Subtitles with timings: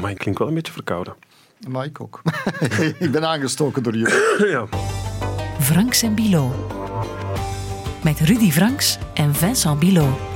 [0.00, 1.14] Maar klinkt wel een beetje verkouden.
[1.68, 2.22] Maar ik ook.
[2.98, 4.48] ik ben aangestoken door jullie.
[4.54, 4.66] ja.
[5.60, 6.68] Franks en Bilo.
[8.02, 10.31] Met Rudy Franks en Vincent Bilo.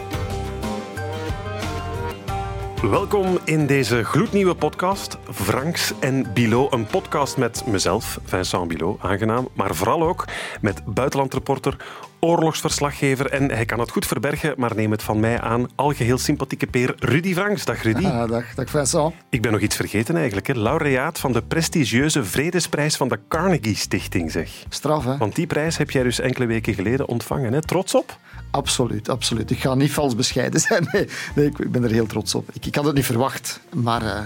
[2.83, 6.69] Welkom in deze gloednieuwe podcast, Franks en Bilo.
[6.71, 9.49] Een podcast met mezelf, Vincent Bilo, aangenaam.
[9.53, 10.25] Maar vooral ook
[10.61, 11.77] met buitenlandreporter,
[12.21, 13.31] oorlogsverslaggever.
[13.31, 15.67] En hij kan het goed verbergen, maar neem het van mij aan.
[15.75, 17.65] Algeheel sympathieke peer Rudy Franks.
[17.65, 18.07] Dag Rudy.
[18.07, 19.15] Ah, dag, dag Vincent.
[19.31, 20.47] Ik ben nog iets vergeten eigenlijk.
[20.47, 20.55] Hè.
[20.55, 24.51] Laureaat van de prestigieuze Vredesprijs van de Carnegie Stichting, zeg.
[24.69, 25.17] Straf, hè?
[25.17, 27.53] Want die prijs heb jij dus enkele weken geleden ontvangen.
[27.53, 27.63] Hè?
[27.63, 28.19] Trots op?
[28.51, 29.51] Absoluut, absoluut.
[29.51, 30.89] Ik ga niet vals bescheiden zijn.
[30.93, 32.49] Nee, nee ik ben er heel trots op.
[32.53, 34.19] Ik, ik had het niet verwacht, maar uh,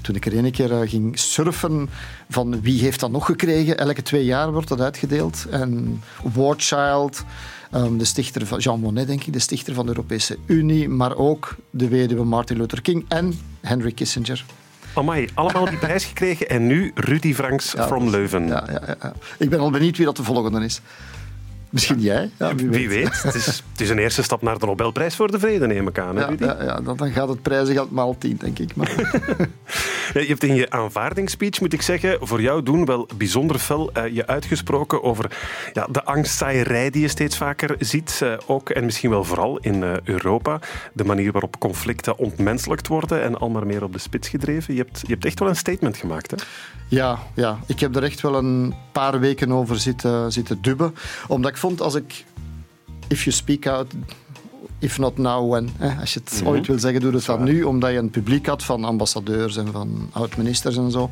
[0.00, 1.90] toen ik er een keer uh, ging surfen
[2.28, 5.46] van wie heeft dat nog gekregen, elke twee jaar wordt dat uitgedeeld.
[5.50, 7.24] En War Child,
[7.74, 11.16] um, de stichter van Jean Monnet, denk ik, de stichter van de Europese Unie, maar
[11.16, 14.44] ook de weduwe Martin Luther King en Henry Kissinger.
[14.94, 18.46] Amai, allemaal die prijs gekregen en nu Rudy Franks ja, from Leuven.
[18.46, 20.80] Ja, ja, ja, Ik ben al benieuwd wie dat de volgende is.
[21.72, 22.30] Misschien jij?
[22.38, 23.22] Ja, wie, wie weet.
[23.22, 25.98] het, is, het, is, een eerste stap naar de Nobelprijs voor de Vrede, neem ik
[25.98, 26.16] aan.
[26.16, 28.74] Hè, ja, ja, ja, dan gaat het prijzengeld maal tien, denk ik.
[28.76, 28.90] Maar...
[30.20, 34.14] je hebt in je aanvaardingsspeech, moet ik zeggen, voor jou doen wel bijzonder fel uh,
[34.14, 35.36] je uitgesproken over
[35.72, 38.20] ja, de angstzaaierij die je steeds vaker ziet.
[38.22, 40.60] Uh, ook en misschien wel vooral in uh, Europa.
[40.92, 44.74] De manier waarop conflicten ontmenselijkt worden en al maar meer op de spits gedreven.
[44.74, 46.36] Je hebt, je hebt echt wel een statement gemaakt, hè?
[46.88, 50.94] Ja, ja, ik heb er echt wel een paar weken over zitten, zitten dubben.
[51.28, 52.24] Omdat ik vond, als ik...
[53.08, 53.94] If you speak out,
[54.78, 55.68] if not now, when.
[55.78, 56.00] Hè?
[56.00, 56.48] Als je het mm -hmm.
[56.48, 57.62] ooit wil zeggen, doe het van nu.
[57.62, 61.10] Omdat je een publiek had van ambassadeurs en van oud-ministers en zo.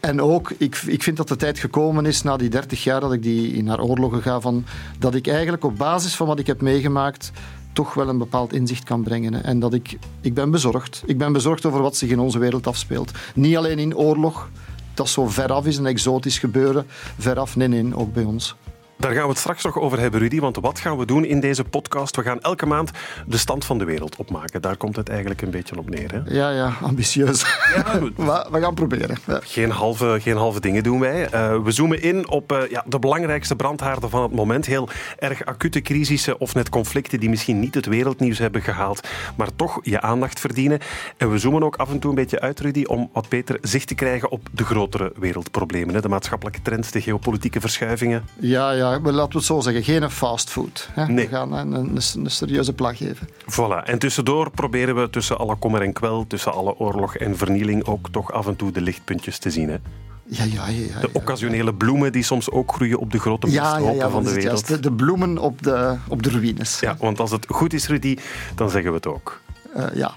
[0.00, 3.12] En ook, ik, ik vind dat de tijd gekomen is, na die 30 jaar dat
[3.12, 4.64] ik die naar oorlogen ga, van,
[4.98, 7.32] dat ik eigenlijk op basis van wat ik heb meegemaakt
[7.72, 9.44] toch wel een bepaald inzicht kan brengen.
[9.44, 11.02] En dat ik, ik ben bezorgd.
[11.06, 13.10] Ik ben bezorgd over wat zich in onze wereld afspeelt.
[13.34, 14.50] Niet alleen in oorlog,
[14.94, 16.86] dat zo veraf is, een exotisch gebeuren.
[17.18, 18.56] Veraf, nee, nee, ook bij ons.
[19.02, 20.40] Daar gaan we het straks nog over hebben, Rudy.
[20.40, 22.16] Want wat gaan we doen in deze podcast?
[22.16, 22.90] We gaan elke maand
[23.26, 24.62] de stand van de wereld opmaken.
[24.62, 26.12] Daar komt het eigenlijk een beetje op neer.
[26.12, 26.20] Hè?
[26.26, 27.40] Ja, ja, ambitieus.
[27.74, 28.12] Ja, we,
[28.50, 29.18] we, gaan proberen.
[29.26, 29.40] Ja.
[29.42, 31.28] Geen, halve, geen halve dingen doen wij.
[31.34, 34.66] Uh, we zoomen in op uh, ja, de belangrijkste brandhaarden van het moment.
[34.66, 39.48] Heel erg acute crisissen of net conflicten die misschien niet het wereldnieuws hebben gehaald, maar
[39.56, 40.78] toch je aandacht verdienen.
[41.16, 43.86] En we zoomen ook af en toe een beetje uit, Rudy, om wat beter zicht
[43.86, 45.94] te krijgen op de grotere wereldproblemen.
[45.94, 46.00] Hè?
[46.00, 48.24] De maatschappelijke trends, de geopolitieke verschuivingen.
[48.38, 50.88] Ja, ja laten we het zo zeggen, geen fastfood.
[51.08, 51.28] Nee.
[51.28, 53.28] We gaan een, een, een, serieuze plag geven.
[53.28, 53.84] Voilà.
[53.84, 58.08] En tussendoor proberen we tussen alle kommer en kwel, tussen alle oorlog en vernieling, ook
[58.10, 59.68] toch af en toe de lichtpuntjes te zien.
[59.68, 59.76] Hè?
[60.24, 64.24] Ja, ja, ja, de occasionele bloemen die soms ook groeien op de grote miststroken van
[64.24, 64.66] de wereld.
[64.66, 66.80] De, de, bloemen op de, op de ruïnes.
[66.80, 68.16] Ja, want als het goed is, Rudy,
[68.54, 69.41] dan zeggen we het ook.
[69.76, 70.12] Uh, ja.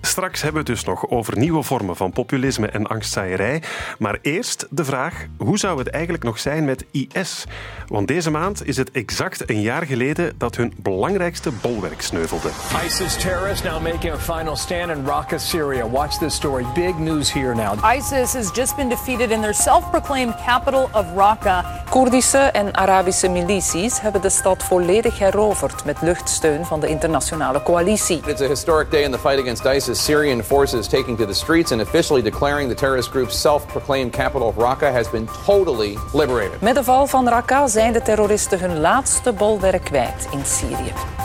[0.00, 3.62] Straks hebben we het dus nog over nieuwe vormen van populisme en angstzaaierij.
[3.98, 7.44] Maar eerst de vraag, hoe zou het eigenlijk nog zijn met IS?
[7.86, 12.48] Want deze maand is het exact een jaar geleden dat hun belangrijkste bolwerk sneuvelde.
[12.86, 15.88] ISIS terrorists now making a final stand in Raqqa, Syria.
[15.88, 16.64] Watch this story.
[16.74, 17.96] Big news here now.
[17.96, 21.64] ISIS has just been defeated in their self-proclaimed capital of Raqqa.
[21.90, 28.20] Koerdische en Arabische milities hebben de stad volledig heroverd met luchtsteun van de internationale coalitie.
[28.26, 30.00] It's a historic day in the fight against ISIS.
[30.00, 34.54] Syrian forces taking to the streets and officially declaring the terrorist group's self-proclaimed capital of
[34.54, 36.60] Raqqa has been totally liberated.
[36.60, 41.23] Met de val van Raqqa zijn de terroristen hun laatste bolwerk kwijt in Syrië.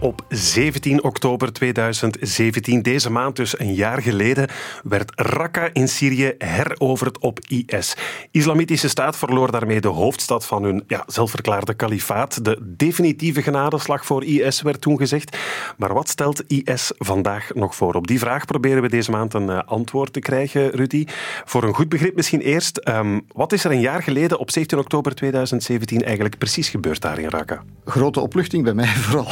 [0.00, 4.48] Op 17 oktober 2017, deze maand dus een jaar geleden,
[4.82, 7.96] werd Raqqa in Syrië heroverd op IS.
[8.30, 12.44] Islamitische staat verloor daarmee de hoofdstad van hun ja, zelfverklaarde kalifaat.
[12.44, 15.36] De definitieve genadeslag voor IS werd toen gezegd.
[15.76, 17.94] Maar wat stelt IS vandaag nog voor?
[17.94, 21.06] Op die vraag proberen we deze maand een uh, antwoord te krijgen, Rudy.
[21.44, 24.78] Voor een goed begrip misschien eerst, um, wat is er een jaar geleden op 17
[24.78, 27.62] oktober 2017 eigenlijk precies gebeurd daar in Raqqa?
[27.84, 29.26] Grote opluchting bij mij vooral.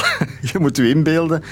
[0.56, 1.42] Je moet u inbeelden.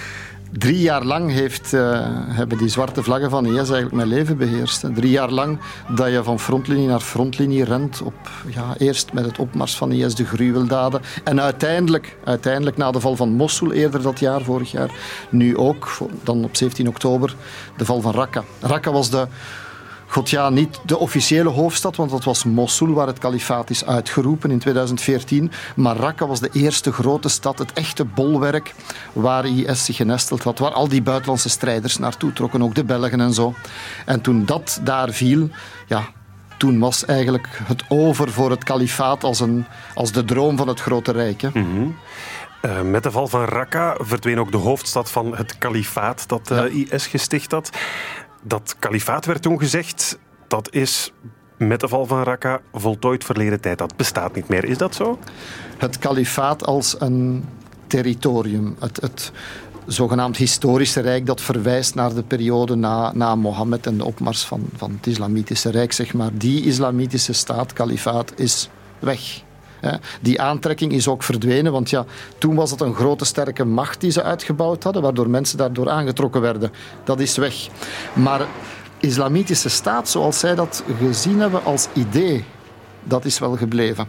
[0.51, 4.85] Drie jaar lang heeft, uh, hebben die zwarte vlaggen van IS eigenlijk mijn leven beheerst.
[4.95, 5.59] Drie jaar lang
[5.95, 8.03] dat je van frontlinie naar frontlinie rent.
[8.03, 8.15] Op,
[8.49, 11.01] ja, eerst met het opmars van IS, de gruweldaden.
[11.25, 14.91] En uiteindelijk, uiteindelijk na de val van Mosul eerder dat jaar, vorig jaar.
[15.31, 17.35] Nu ook, dan op 17 oktober,
[17.77, 18.45] de val van Raqqa.
[18.61, 19.27] Raqqa was de
[20.15, 24.51] God ja, niet de officiële hoofdstad, want dat was Mosul, waar het kalifaat is uitgeroepen
[24.51, 25.51] in 2014.
[25.77, 28.75] Maar Raqqa was de eerste grote stad, het echte bolwerk
[29.13, 33.21] waar IS zich genesteld had, waar al die buitenlandse strijders naartoe trokken, ook de Belgen
[33.21, 33.55] en zo.
[34.07, 35.49] En toen dat daar viel,
[35.87, 36.05] ja,
[36.57, 39.65] toen was eigenlijk het over voor het kalifaat als, een,
[39.95, 41.41] als de droom van het grote rijk.
[41.41, 41.49] Hè.
[41.53, 41.97] Mm -hmm.
[42.63, 46.59] uh, met de val van Raqqa verdween ook de hoofdstad van het kalifaat dat uh,
[46.59, 46.87] ja.
[46.91, 47.71] IS gesticht had.
[48.47, 50.19] Dat kalifaat werd toen gezegd,
[50.49, 51.13] dat is
[51.57, 53.79] met de val van Raqqa voltooid verleden tijd.
[53.79, 54.65] Dat bestaat niet meer.
[54.65, 55.19] Is dat zo?
[55.79, 57.45] Het kalifaat als een
[57.87, 58.77] territorium.
[58.79, 59.33] Het, het
[59.87, 64.69] zogenaamd historische rijk dat verwijst naar de periode na, na Mohammed en de opmars van,
[64.77, 65.93] van het islamitische rijk.
[65.93, 66.31] Zeg maar.
[66.33, 68.69] Die islamitische staat, kalifaat, is
[68.99, 69.43] weg.
[70.21, 72.05] Die aantrekking is ook verdwenen, want ja,
[72.39, 76.41] toen was het een grote sterke macht die ze uitgebouwd hadden, waardoor mensen daardoor aangetrokken
[76.41, 76.71] werden.
[77.05, 77.69] Dat is weg.
[78.15, 78.47] Maar
[79.01, 82.45] islamitische staat, zoals zij dat gezien hebben als idee,
[83.03, 84.09] dat is wel gebleven.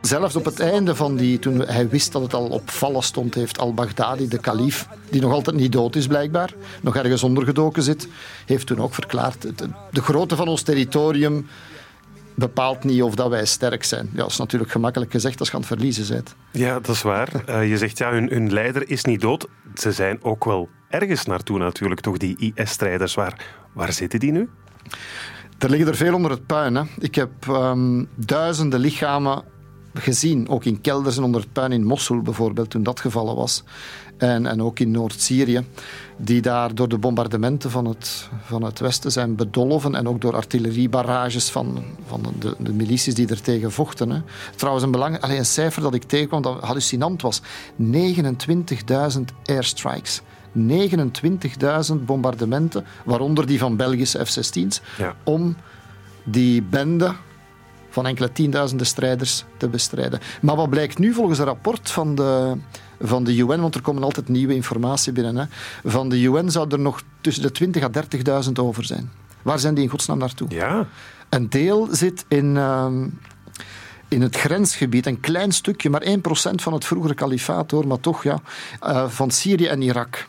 [0.00, 3.34] Zelfs op het einde van die, toen hij wist dat het al op vallen stond,
[3.34, 8.08] heeft al-Baghdadi, de kalif, die nog altijd niet dood is blijkbaar, nog ergens ondergedoken zit,
[8.46, 9.42] heeft toen ook verklaard,
[9.90, 11.46] de grootte van ons territorium
[12.38, 14.08] bepaalt niet of dat wij sterk zijn.
[14.12, 16.34] Ja, dat is natuurlijk gemakkelijk gezegd als je aan het verliezen bent.
[16.50, 17.28] Ja, dat is waar.
[17.48, 19.46] Uh, je zegt ja, hun, hun leider is niet dood.
[19.74, 23.14] Ze zijn ook wel ergens naartoe natuurlijk, toch, die IS-strijders.
[23.14, 24.48] Waar, waar zitten die nu?
[25.58, 26.74] Er liggen er veel onder het puin.
[26.74, 26.82] Hè.
[26.98, 29.42] Ik heb um, duizenden lichamen
[29.94, 33.64] gezien, ook in kelders en onder het puin in Mosul bijvoorbeeld, toen dat gevallen was.
[34.16, 35.64] En, en ook in Noord-Syrië,
[36.16, 40.34] die daar door de bombardementen van het, van het westen zijn bedolven en ook door
[40.34, 44.10] artilleriebarrages van, van de, de milities die er tegen vochten.
[44.10, 44.20] Hè.
[44.56, 47.42] Trouwens, een, belang, alleen een cijfer dat ik tegenkwam dat hallucinant was.
[47.82, 50.22] 29.000 airstrikes.
[50.58, 54.80] 29.000 bombardementen, waaronder die van Belgische F-16's,
[55.24, 55.56] om
[56.24, 57.14] die bende
[57.90, 60.20] van enkele tienduizenden strijders te bestrijden.
[60.40, 62.56] Maar wat blijkt nu volgens een rapport van de,
[63.00, 65.44] van de UN, want er komen altijd nieuwe informatie binnen, hè,
[65.84, 67.90] van de UN zou er nog tussen de 20.000 à
[68.46, 69.10] 30.000 over zijn.
[69.42, 70.50] Waar zijn die in godsnaam naartoe?
[70.50, 70.86] Ja.
[71.28, 72.86] Een deel zit in, uh,
[74.08, 76.10] in het grensgebied, een klein stukje, maar 1%
[76.54, 78.40] van het vroegere kalifaat hoor, maar toch ja,
[78.86, 80.28] uh, van Syrië en Irak.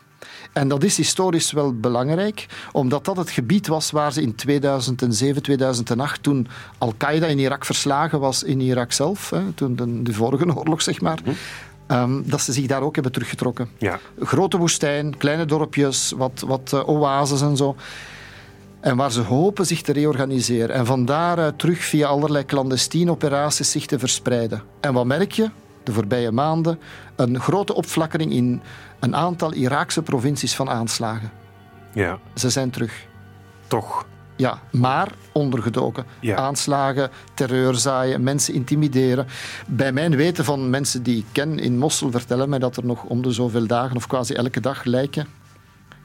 [0.52, 5.42] En dat is historisch wel belangrijk, omdat dat het gebied was waar ze in 2007,
[5.42, 6.46] 2008, toen
[6.78, 11.00] Al-Qaeda in Irak verslagen was, in Irak zelf, hè, toen de, de, vorige oorlog zeg
[11.00, 11.34] maar, mhm.
[11.86, 13.68] ehm, dat ze zich daar ook hebben teruggetrokken.
[13.78, 13.98] Ja.
[14.20, 17.76] Grote woestijn, kleine dorpjes, wat, wat uh, oases en zo.
[18.80, 20.74] En waar ze hopen zich te reorganiseren.
[20.74, 24.62] En van daaruit terug via allerlei clandestine operaties zich te verspreiden.
[24.80, 25.50] En wat merk je?
[25.84, 26.78] De voorbije maanden
[27.16, 28.62] een grote opflakkering in
[29.00, 31.30] een aantal Iraakse provincies van aanslagen.
[31.92, 32.18] Ja.
[32.34, 33.06] Ze zijn terug.
[33.66, 34.06] Toch?
[34.36, 36.04] Ja, maar ondergedoken.
[36.20, 36.36] Ja.
[36.36, 39.26] Aanslagen, terreurzaaien, mensen intimideren.
[39.66, 43.02] Bij mijn weten van mensen die ik ken in Mossel vertellen mij dat er nog
[43.02, 45.26] om de zoveel dagen of quasi elke dag lijken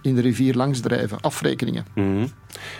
[0.02, 1.22] in de rivier langs drijven.
[1.22, 1.86] Afrekeningen.
[1.94, 2.28] Mhm.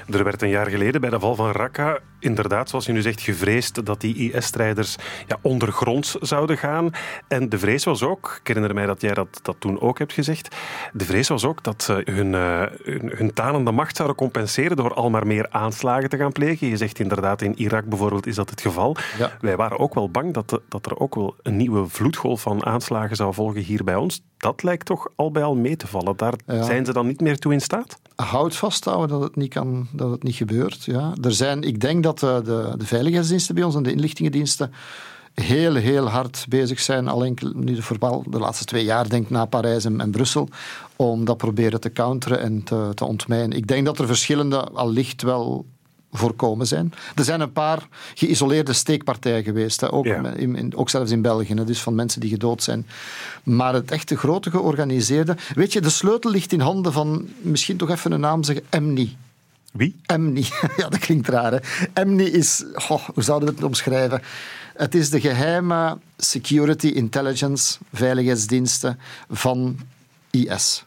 [0.10, 3.22] Er werd een jaar geleden bij de val van Raqqa inderdaad, zoals je nu zegt,
[3.22, 4.96] gevreesd dat die IS-strijders
[5.28, 6.90] ja, ondergronds zouden gaan.
[7.28, 10.14] En de vrees was ook, ik herinner mij dat jij dat, dat toen ook hebt
[10.14, 10.56] gezegd,
[10.94, 14.94] de vrees was ook dat ze hun, uh, hun, hun talende macht zouden compenseren door
[14.94, 16.68] al maar meer aanslagen te gaan plegen.
[16.68, 18.96] Je zegt inderdaad, in Irak bijvoorbeeld is dat het geval.
[19.18, 19.32] Ja.
[19.42, 23.16] Wij waren ook wel bang dat, dat er ook wel een nieuwe vloedgolf van aanslagen
[23.16, 24.22] zou volgen hier bij ons.
[24.38, 26.18] Dat lijkt toch al bij al mee te vallen.
[26.18, 26.64] Daar Ja.
[26.64, 28.00] zijn ze dan niet meer toe in staat?
[28.16, 30.84] Houd vasthouden dat het niet, kan, dat het niet gebeurt.
[30.84, 31.14] Ja.
[31.22, 34.72] Er zijn, ik denk dat eh, de, de veiligheidsdiensten bij ons en de inlichtingendiensten
[35.34, 39.46] heel, heel hard bezig zijn, al enkel, nu vooral de laatste twee jaar, denk na
[39.46, 40.50] Parijs en, en Brussel,
[40.96, 43.58] om dat proberen te counteren en te, te ontmijnen.
[43.58, 45.66] Ik denk dat er verschillende allicht wel
[46.18, 46.94] voorkomen zijn.
[47.16, 50.30] Er zijn een paar geïsoleerde steekpartijen geweest, hè, ook, Ja.
[50.34, 52.88] in, in- ook zelfs in België, hè, dus van mensen die gedood zijn.
[53.44, 55.36] Maar het echte grote georganiseerde...
[55.56, 59.18] Weet je, de sleutel ligt in handen van, misschien toch even een naam zeggen, Emni.
[59.72, 59.96] Wie?
[60.06, 60.46] Emni,
[60.78, 61.52] ja, dat klinkt raar.
[61.52, 61.58] Hè?
[61.94, 64.22] Emni is, goh, hoe zouden we het omschrijven?
[64.76, 69.78] Het is de geheime security intelligence veiligheidsdiensten van
[70.32, 70.86] IS.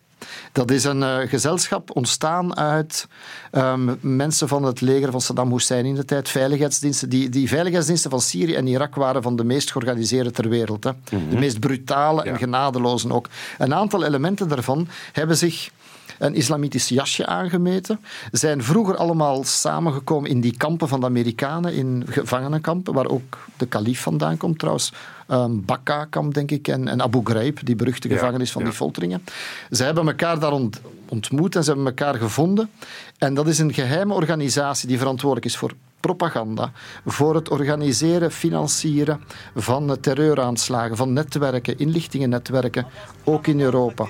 [0.52, 3.06] Dat is een eh, gezelschap ontstaan uit
[3.50, 7.08] ehm, mensen van het leger van Saddam Hussein in de tijd, veiligheidsdiensten.
[7.08, 10.84] Die, die veiligheidsdiensten van Syrië en Irak waren van de meest georganiseerde ter wereld.
[10.84, 10.90] Hè.
[11.30, 12.37] De meest brutale en Ja.
[12.38, 13.28] genadeloze ook.
[13.58, 15.70] Een aantal elementen daarvan hebben zich
[16.18, 18.00] een islamitisch jasje aangemeten.
[18.32, 23.66] Zijn vroeger allemaal samengekomen in die kampen van de Amerikanen, in gevangenenkampen, waar ook de
[23.66, 24.92] kalif vandaan komt trouwens.
[25.26, 28.68] Ehm Bakka-kamp, denk ik, en, en Abu Ghraib, die beruchte Ja, gevangenis van ja.
[28.68, 29.24] die folteringen.
[29.70, 32.70] Ze hebben elkaar daar ont- ontmoet en ze hebben elkaar gevonden.
[33.18, 36.72] En dat is een geheime organisatie die verantwoordelijk is voor propaganda,
[37.06, 39.20] voor het organiseren, financieren
[39.56, 42.86] van terreuraanslagen, van netwerken, inlichtingennetwerken,
[43.24, 44.08] ook in Europa.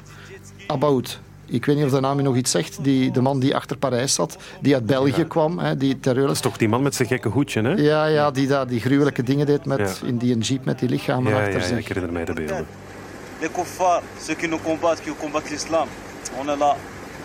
[0.67, 1.19] About.
[1.50, 2.78] Ik weet niet of de naam je nog iets zegt.
[2.85, 6.26] Die, de man die achter Parijs zat, die uit België kwam, hè, die terreur...
[6.26, 7.73] Dat is toch die man met zijn gekke hoedje, hè?
[7.73, 10.07] Ja, ja, die daar die gruwelijke dingen deed met, Ja.
[10.07, 11.78] in die een jeep met die lichamen Ja, achter ja, zich.
[11.78, 12.67] ik herinner mij de beelden.
[13.40, 15.88] les kuffar, ceux qui nous combattent, qui combattent l'islam.
[16.40, 16.76] On est là.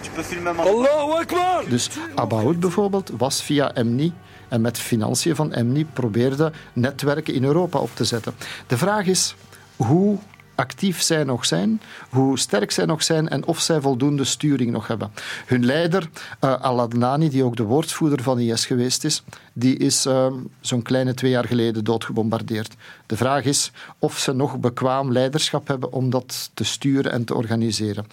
[0.01, 1.63] Tu peux filmer ma Allahu Akbar!
[1.69, 4.13] Dus Abaoud bijvoorbeeld was via MNI
[4.49, 8.33] en met financiën van MNI probeerde netwerken in Europa op te zetten.
[8.67, 9.35] De vraag is
[9.75, 10.17] hoe
[10.55, 14.87] actief zij nog zijn, hoe sterk zij nog zijn en of zij voldoende sturing nog
[14.87, 15.11] hebben.
[15.45, 16.09] Hun leider,
[16.41, 21.13] uh, Al-Adnani, die ook de woordvoerder van IS geweest is, die is uh, zo'n kleine
[21.13, 22.75] twee jaar geleden doodgebombardeerd.
[23.05, 27.35] De vraag is of ze nog bekwaam leiderschap hebben om dat te sturen en te
[27.35, 28.05] organiseren.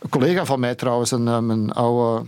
[0.00, 2.26] Een collega van mij trouwens, een, een oude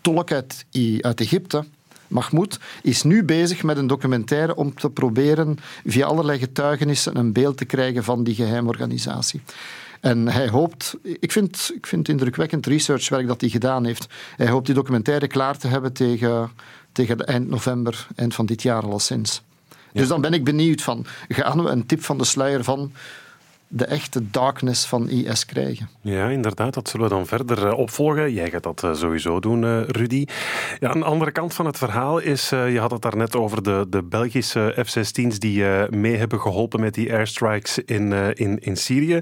[0.00, 1.64] tolk uit Egypte,
[2.14, 7.56] Mahmoud is nu bezig met een documentaire om te proberen via allerlei getuigenissen een beeld
[7.56, 9.42] te krijgen van die geheimorganisatie.
[10.00, 14.06] En hij hoopt, ik vind, ik vind indrukwekkend researchwerk dat hij gedaan heeft.
[14.36, 16.50] Hij hoopt die documentaire klaar te hebben tegen,
[16.92, 19.42] tegen eind november, eind van dit jaar alleszins.
[19.68, 20.00] Ja.
[20.00, 22.92] Dus dan ben ik benieuwd van, gaan we een tip van de sluier van
[23.76, 25.88] de echte darkness van IS krijgen.
[26.00, 28.32] Ja, inderdaad, dat zullen we dan verder eh, opvolgen.
[28.32, 30.26] Jij gaat dat eh, sowieso doen, eh, Rudy.
[30.80, 34.02] Ja, een andere kant van het verhaal is, je had het daarnet over de, de
[34.02, 39.20] Belgische F-16's die mee hebben geholpen met die airstrikes in, in, in Syrië.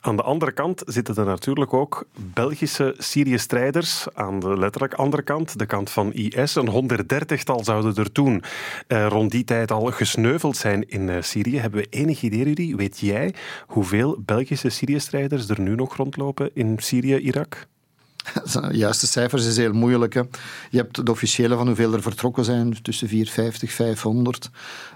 [0.00, 5.58] Aan de andere kant zitten er natuurlijk ook Belgische Syrië-strijders aan de letterlijk andere kant,
[5.58, 6.54] de kant van IS.
[6.54, 8.42] Een 130-tal zouden er toen
[8.88, 11.58] rond die tijd al gesneuveld zijn in Syrië.
[11.58, 12.76] Hebben we enig idee, Rudy?
[12.76, 13.34] Weet jij
[13.84, 17.68] hoeveel Belgische Syrië-strijders er nu nog rondlopen in Syrië, Irak?
[18.32, 20.14] De juiste cijfers is heel moeilijk.
[20.14, 20.20] Hè.
[20.70, 24.50] Je hebt de officiële van hoeveel er vertrokken zijn, tussen 450, 500.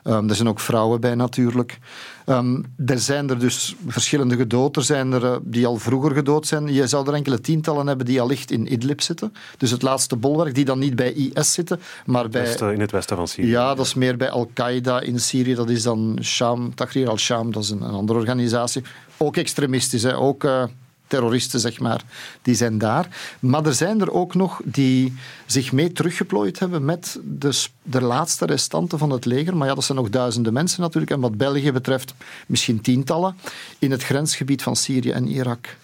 [0.04, 1.78] Um, er zijn ook vrouwen bij natuurlijk.
[2.26, 4.76] Um, er zijn er dus verschillende gedood.
[4.76, 6.72] Er zijn er uh, die al vroeger gedood zijn.
[6.72, 9.32] Je zou er enkele tientallen hebben die al licht in Idlib zitten.
[9.56, 12.56] Dus het laatste bolwerk, die dan niet bij IS zitten, maar bij...
[12.72, 13.48] in het westen van Syrië.
[13.48, 15.54] Ja, dat is meer bij Al-Qaeda in Syrië.
[15.54, 18.82] Dat is dan Sham, Tahrir al-Sham, dat is een, een, andere organisatie.
[19.16, 20.16] Ook extremistisch, hè.
[20.16, 20.44] ook...
[20.44, 20.64] Uh,
[21.08, 22.04] terroristen, zeg maar,
[22.42, 23.36] die zijn daar.
[23.40, 25.14] Maar er zijn er ook nog die
[25.46, 29.56] zich mee teruggeplooid hebben met de, de laatste restanten van het leger.
[29.56, 31.12] Maar ja, dat zijn nog duizenden mensen natuurlijk.
[31.12, 32.14] En wat België betreft
[32.46, 33.36] misschien tientallen
[33.78, 35.76] in het grensgebied van Syrië en Irak.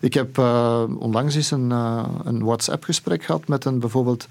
[0.00, 4.26] Ik heb uh, onlangs eens een, uh, een WhatsApp-gesprek gehad met een bijvoorbeeld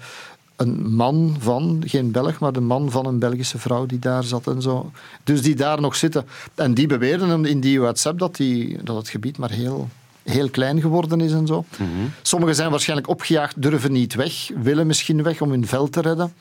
[0.56, 4.46] een man van, geen Belg, maar de man van een Belgische vrouw die daar zat
[4.46, 4.90] en zo.
[5.24, 6.26] Dus die daar nog zitten.
[6.54, 9.88] En die beweerden in die WhatsApp dat, die, dat het gebied maar heel,
[10.22, 11.64] heel klein geworden is en zo.
[11.78, 16.00] Mm Sommigen zijn waarschijnlijk opgejaagd, durven niet weg, willen misschien weg om hun veld te
[16.00, 16.32] redden.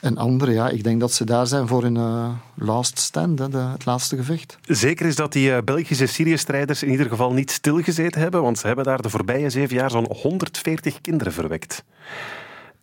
[0.00, 3.48] En anderen, ja, ik denk dat ze daar zijn voor hun uh, last stand, hè,
[3.48, 4.58] de, het laatste gevecht.
[4.62, 8.66] Zeker is dat die uh, Belgische Syrië-strijders in ieder geval niet stilgezeten hebben, want ze
[8.66, 11.84] hebben daar de voorbije zeven jaar zo'n 140 kinderen verwekt.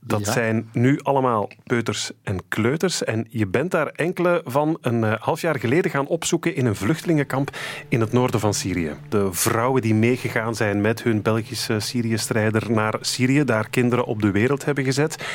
[0.08, 3.04] Dat zijn nu allemaal peuters en kleuters.
[3.04, 6.76] En je bent daar enkele van een uh, half jaar geleden gaan opzoeken in een
[6.76, 7.58] vluchtelingenkamp
[7.88, 8.92] in het noorden van Syrië.
[9.10, 14.32] De vrouwen die meegegaan zijn met hun Belgische Syrië-strijder naar Syrië, daar kinderen op de
[14.32, 15.26] wereld hebben gezet.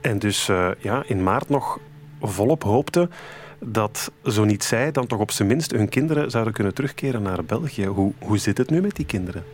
[0.00, 1.78] En dus uh, ja, in maart nog
[2.20, 3.10] volop hoopten
[3.58, 7.44] dat zo niet zij, dan toch op zijn minst hun kinderen zouden kunnen terugkeren naar
[7.44, 7.86] België.
[7.86, 9.44] Hoe, hoe zit het nu met die kinderen?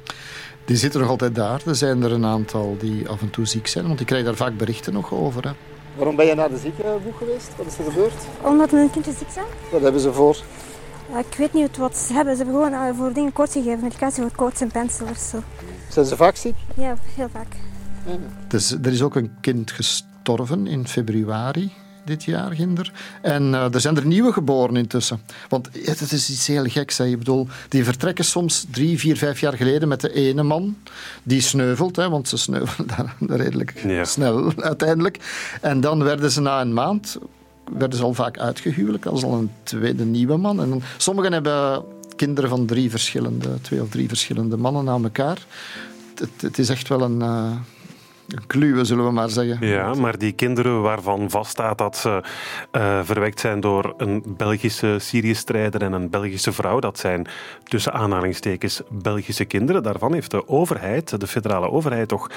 [0.65, 1.63] Die zitten nog altijd daar.
[1.67, 4.35] Er zijn er een aantal die af en toe ziek zijn, want ik krijg daar
[4.35, 5.45] vaak berichten nog over.
[5.45, 5.51] Hè.
[5.97, 7.51] Waarom ben je naar de ziekenboeg geweest?
[7.57, 8.13] Wat is er gebeurd?
[8.43, 9.47] Omdat mijn kinderen ziek zijn.
[9.71, 10.37] Wat hebben ze voor?
[11.19, 12.37] ik weet niet wat ze hebben.
[12.37, 13.81] Ze hebben gewoon eh, voor dingen koorts gegeven.
[13.83, 14.91] Medicatie voor koorts en.
[14.91, 15.43] Zo.
[15.89, 16.55] Zijn ze vaak ziek?
[16.77, 17.57] Ja, heel vaak.
[18.07, 18.13] Ja.
[18.49, 21.73] Dus, er is ook een kind gestorven in februari
[22.05, 22.93] dit jaar, Ginder.
[23.23, 25.21] En uh, er zijn er nieuwe geboren intussen.
[25.49, 26.99] Want het is iets heel geks.
[26.99, 27.05] Hè.
[27.05, 30.77] Je bedoel, die vertrekken soms drie, vier, vijf jaar geleden met de ene man.
[31.23, 35.19] Die sneuvelt, hè, want ze sneuvelen daar redelijk snel uiteindelijk.
[35.61, 37.19] En dan werden ze na een maand
[37.79, 39.07] werden ze al vaak uitgehuwelijk.
[39.07, 40.61] als al een tweede nieuwe man.
[40.61, 41.85] En dan, sommigen hebben
[42.17, 45.47] kinderen van drie verschillende, twee of drie verschillende mannen na elkaar.
[46.15, 47.21] Het, het is echt wel een...
[47.21, 47.53] Uh,
[48.47, 49.67] kluwen, zullen we maar zeggen.
[49.67, 52.23] Ja, maar die kinderen waarvan vaststaat dat ze
[52.73, 57.27] uh, verwekt zijn door een Belgische Syrië-strijder en een Belgische vrouw, dat zijn
[57.65, 59.83] tussen aanhalingstekens Belgische kinderen.
[59.83, 62.31] Daarvan heeft de overheid, de federale overheid, toch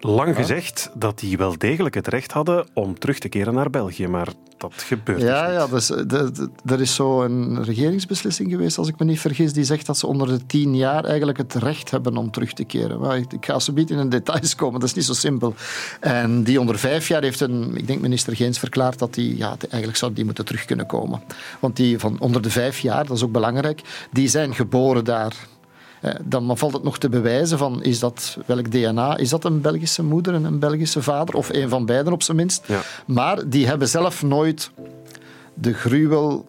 [0.00, 4.06] lang gezegd dat die wel degelijk het recht hadden om terug te keren naar België,
[4.06, 8.88] maar dat gebeurt ja, dus Ja, dus, de, er is zo een regeringsbeslissing geweest, als
[8.88, 11.90] ik me niet vergis, die zegt dat ze onder de tien jaar eigenlijk het recht
[11.90, 13.00] hebben om terug te keren.
[13.00, 15.54] Maar ik, ik ga zo niet in de details komen, dat is niet zo simpel.
[16.00, 19.56] En die onder vijf jaar heeft een, ik denk minister Geens verklaard dat die, ja,
[19.58, 21.22] eigenlijk zou die moeten terug kunnen komen.
[21.60, 23.80] Want die van onder de vijf jaar, dat is ook belangrijk,
[24.12, 25.34] die zijn geboren daar.
[26.04, 29.60] Eh, dan valt het nog te bewijzen van is dat, welk DNA, is dat een
[29.60, 32.64] Belgische moeder en een Belgische vader, of een van beiden op zijn minst.
[32.66, 32.80] Ja.
[33.06, 34.70] Maar die hebben zelf nooit
[35.54, 36.46] de gruwel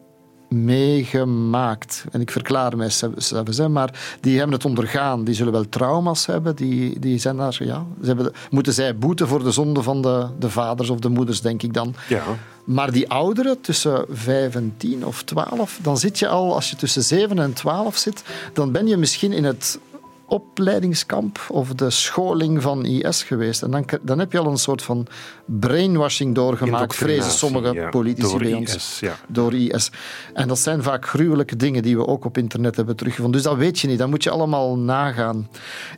[0.50, 2.06] meegemaakt.
[2.12, 5.24] En ik verklaar mij zelfs, maar die hebben het ondergaan.
[5.24, 6.56] Die zullen wel trauma's hebben.
[6.56, 10.28] Die, die zijn daar, ja, ze hebben, moeten zij boeten voor de zonde van de,
[10.40, 11.96] de vaders of de moeders, denk ik dan.
[12.08, 12.24] Ja.
[12.64, 16.76] Maar die ouderen, tussen 5 en 10 of 12, dan zit je al, als je
[16.76, 18.24] tussen 7 en 12 zit,
[18.54, 19.80] dan ben je misschien in het
[20.28, 23.64] opleidingskamp of de scholing van IS geweest.
[23.64, 25.08] En dan, dan heb je al een soort van
[25.46, 28.76] brainwashing doorgemaakt, vrezen sommige politici bij ons.
[28.76, 29.16] IS, ja.
[29.28, 29.92] Door IS.
[30.34, 33.42] En dat zijn vaak gruwelijke dingen die we ook op internet hebben teruggevonden.
[33.42, 35.50] Dus dat weet je niet, dat moet je allemaal nagaan.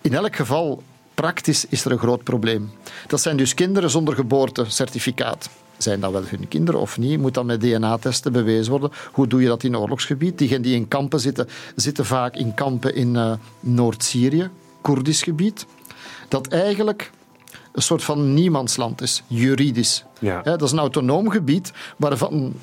[0.01, 2.71] In elk geval, praktisch is er een groot probleem.
[3.07, 7.19] Dat zijn dus kinderen zonder geboortecertificaat zijn dat wel hun kinderen of niet?
[7.19, 8.91] Moet dat met DNA-testen bewezen worden?
[9.11, 10.37] Hoe doe je dat in oorlogsgebied?
[10.37, 14.49] Diegenen die in kampen zitten, zitten vaak in kampen in uh, Noord-Syrië,
[14.81, 15.65] Koerdisch gebied.
[16.27, 17.11] Dat eigenlijk
[17.71, 20.05] een soort van niemandsland is, juridisch.
[20.19, 20.41] Ja.
[20.41, 22.53] dat is een autonoom gebied waarvan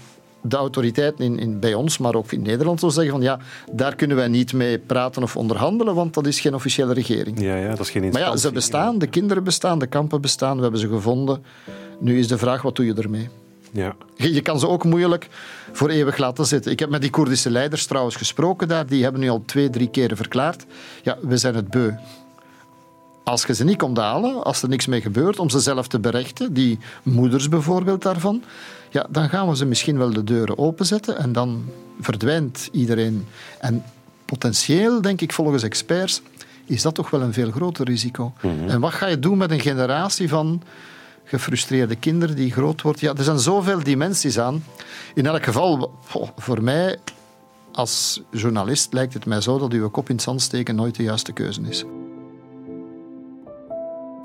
[0.47, 3.39] de autoriteiten in, in, bij ons, maar ook in Nederland, zo zeggen van ja,
[3.73, 7.41] daar kunnen wij niet mee praten of onderhandelen, want dat is geen officiële regering.
[7.41, 8.31] Ja, ja dat is geen instantie.
[8.31, 11.45] Maar ja, ze bestaan, de kinderen bestaan, de kampen bestaan, we hebben ze gevonden.
[12.05, 13.29] Nu is de vraag, wat doe je ermee?
[13.71, 13.97] Ja.
[14.17, 15.29] Je kan ze ook moeilijk
[15.73, 16.73] voor eeuwig laten zitten.
[16.73, 18.87] Ik heb met die Koerdische leiders trouwens gesproken daar.
[18.87, 20.65] Die hebben nu al twee, drie keren verklaard.
[21.03, 21.91] Ja, we zijn het beu.
[23.23, 25.99] Als je ze niet komt halen, als er niks mee gebeurt, om ze zelf te
[25.99, 28.43] berechten, die moeders bijvoorbeeld daarvan,
[28.91, 31.65] ja, dan gaan we ze misschien wel de deuren openzetten en dan
[32.01, 33.27] verdwijnt iedereen.
[33.59, 33.85] En
[34.25, 36.23] potentieel, denk ik volgens experts,
[36.65, 38.33] is dat toch wel een veel groter risico.
[38.43, 38.69] Mhm.
[38.69, 40.63] En wat ga je doen met een generatie van
[41.39, 43.01] gefrustreerde kinderen die groot wordt.
[43.01, 44.65] Ja, er zijn zoveel dimensies aan.
[45.15, 45.95] In elk geval,
[46.37, 46.99] voor mij
[47.73, 51.03] als journalist lijkt het mij zo dat uw kop in het zand steken nooit de
[51.03, 51.85] juiste keuze is.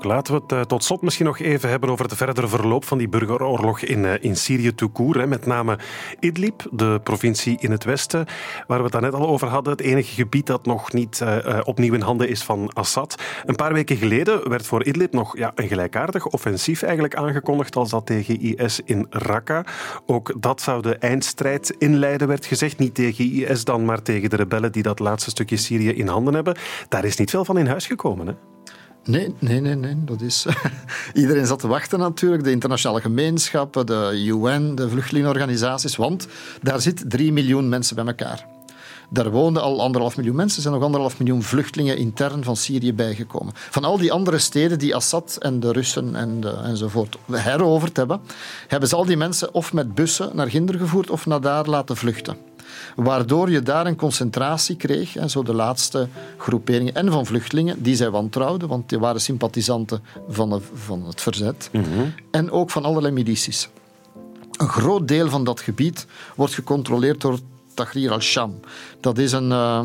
[0.02, 2.98] Laten we het eh, tot slot misschien nog even hebben over het verdere verloop van
[2.98, 5.28] die burgeroorlog in, uh, in Syrië toekoer.
[5.28, 5.78] Met name
[6.20, 8.26] Idlib, de provincie in het westen,
[8.66, 9.72] waar we het daarnet al over hadden.
[9.72, 13.22] Het enige gebied dat nog niet uh, opnieuw in handen is van Assad.
[13.46, 17.90] Een paar weken geleden werd voor Idlib nog ja, een gelijkaardig offensief eigenlijk aangekondigd als
[17.90, 19.64] dat tegen IS in Raqqa.
[20.06, 22.78] Ook dat zou de eindstrijd inleiden, werd gezegd.
[22.78, 26.34] Niet tegen IS dan, maar tegen de rebellen die dat laatste stukje Syrië in handen
[26.34, 26.56] hebben.
[26.88, 28.32] Daar is niet veel van in huis gekomen, hè?
[29.04, 30.04] Nee, nee, nee, nee.
[30.04, 30.46] Dat is...
[31.14, 32.44] Iedereen zat te wachten natuurlijk.
[32.44, 35.96] De internationale gemeenschappen, de UN, de vluchtelingenorganisaties.
[35.96, 36.26] Want
[36.62, 38.46] daar zitten drie miljoen mensen bij elkaar.
[39.12, 40.56] Daar woonden al anderhalf miljoen mensen.
[40.56, 43.52] Er zijn nog anderhalf miljoen vluchtelingen intern van Syrië bijgekomen.
[43.54, 48.20] Van al die andere steden die Assad en de Russen en de, enzovoort heroverd hebben,
[48.66, 51.96] hebben ze al die mensen of met bussen naar Ginder gevoerd of naar daar laten
[51.96, 52.36] vluchten.
[52.96, 57.96] Waardoor je daar een concentratie kreeg, en zo de laatste groeperingen, en van vluchtelingen, die
[57.96, 61.86] zij wantrouwden, want die waren sympathisanten van, de, van het verzet, Mhm.
[62.30, 63.68] en ook van allerlei milities.
[64.58, 67.38] Een groot deel van dat gebied wordt gecontroleerd door
[67.74, 68.60] Tahrir al-Sham.
[69.00, 69.50] Dat is een...
[69.50, 69.84] Uh,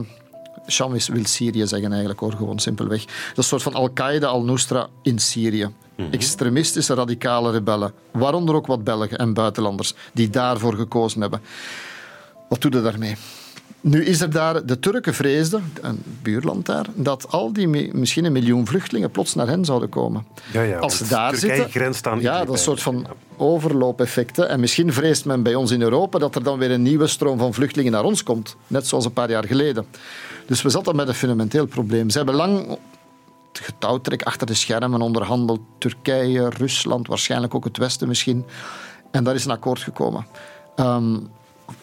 [0.68, 3.06] Sham is, wil Syrië zeggen eigenlijk, hoor, gewoon simpelweg.
[3.06, 5.70] Dat is een soort van Al-Qaeda, Al-Nusra in Syrië.
[6.12, 11.42] Extremistische radicale rebellen, waaronder ook wat Belgen en buitenlanders, die daarvoor gekozen hebben.
[12.50, 13.16] Wat doe je daarmee?
[13.82, 18.32] Nu is er daar, de Turken vreesden, een buurland daar, dat al die misschien een
[18.32, 20.26] miljoen vluchtelingen plots naar hen zouden komen.
[20.54, 24.50] Ja, ja, Als ze daar Turkije zitten, grenst aan ja, dat soort van overloopeffecten.
[24.50, 27.38] En misschien vreest men bij ons in Europa dat er dan weer een nieuwe stroom
[27.38, 29.86] van vluchtelingen naar ons komt, net zoals een paar jaar geleden.
[30.48, 32.10] Dus we zaten met een fundamenteel probleem.
[32.10, 32.78] Ze hebben lang
[33.54, 35.60] getouwtrek achter de schermen onderhandeld.
[35.78, 38.46] Turkije, Rusland, waarschijnlijk ook het Westen misschien.
[39.12, 40.26] En daar is een akkoord gekomen.
[40.76, 41.18] Ehm,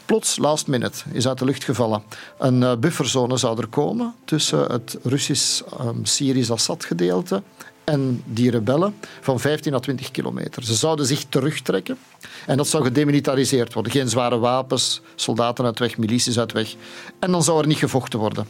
[0.07, 2.03] plots, last minute, is uit de lucht gevallen.
[2.38, 7.42] Een uh, bufferzone zou er komen tussen het Russisch-Syrisch um, Assad-gedeelte
[7.85, 10.64] en die rebellen van 15 à 20 kilometer.
[10.64, 11.99] Ze zouden zich terugtrekken
[12.47, 13.92] en dat zou gedemilitariseerd worden.
[13.92, 16.75] Geen zware wapens, soldaten uit weg, milities uit weg.
[17.18, 18.47] En dan zou er niet gevochten worden.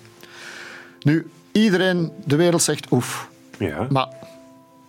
[1.01, 3.29] Nu, iedereen, de wereld zegt oef.
[3.59, 3.87] Ja.
[3.91, 4.09] Maar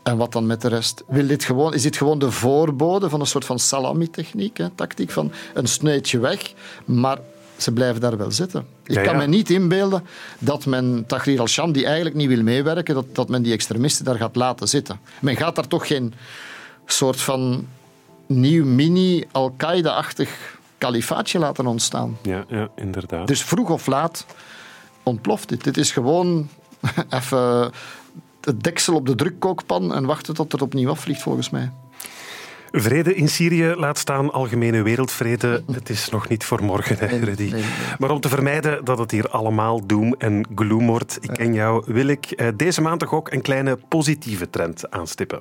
[0.04, 1.04] en wat dan met de rest?
[1.08, 5.12] Wil dit gewoon, is dit gewoon de voorbode van een soort van salami-techniek, hè, tactiek
[5.12, 6.54] van een sneetje weg,
[6.86, 7.18] maar
[7.58, 8.66] ze blijven daar wel zitten.
[8.84, 10.04] Ik Ja, kan me niet inbeelden
[10.40, 14.16] dat men Tahrir al-Sham, die eigenlijk niet wil meewerken, dat, dat men die extremisten daar
[14.16, 15.00] gaat laten zitten.
[15.22, 16.14] Men gaat daar toch geen
[16.86, 17.68] soort van
[18.26, 22.18] nieuw mini-Al-Qaeda-achtig kalifaatje laten ontstaan.
[22.22, 23.28] Ja, ja, inderdaad.
[23.28, 24.26] Dus vroeg of laat
[25.04, 25.64] ontploft dit.
[25.64, 26.50] Dit is gewoon
[27.10, 27.72] even
[28.46, 31.72] het deksel op de drukkookpan en wachten tot het opnieuw afvliegt, volgens mij.
[32.76, 35.64] Vrede in Syrië, laat staan algemene wereldvrede.
[35.72, 37.42] Het is nog niet voor morgen, hè, Rudy.
[37.42, 37.64] nee, nee.
[38.00, 41.84] Maar om te vermijden dat het hier allemaal doom en gloom wordt, ik ken jou,
[41.86, 45.40] wil ik eh, deze maand toch ook een kleine positieve trend aanstippen.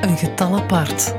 [0.00, 1.14] Een getal apart.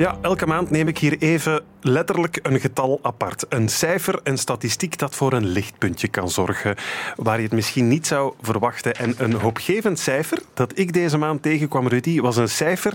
[0.00, 3.46] Ja, elke maand neem ik hier even letterlijk een getal apart.
[3.48, 6.76] Een cijfer, een statistiek dat voor een lichtpuntje kan zorgen.
[7.16, 8.94] Waar je het misschien niet zou verwachten.
[8.94, 12.92] En een hoopgevend cijfer dat ik deze maand tegenkwam, Rudy, was een cijfer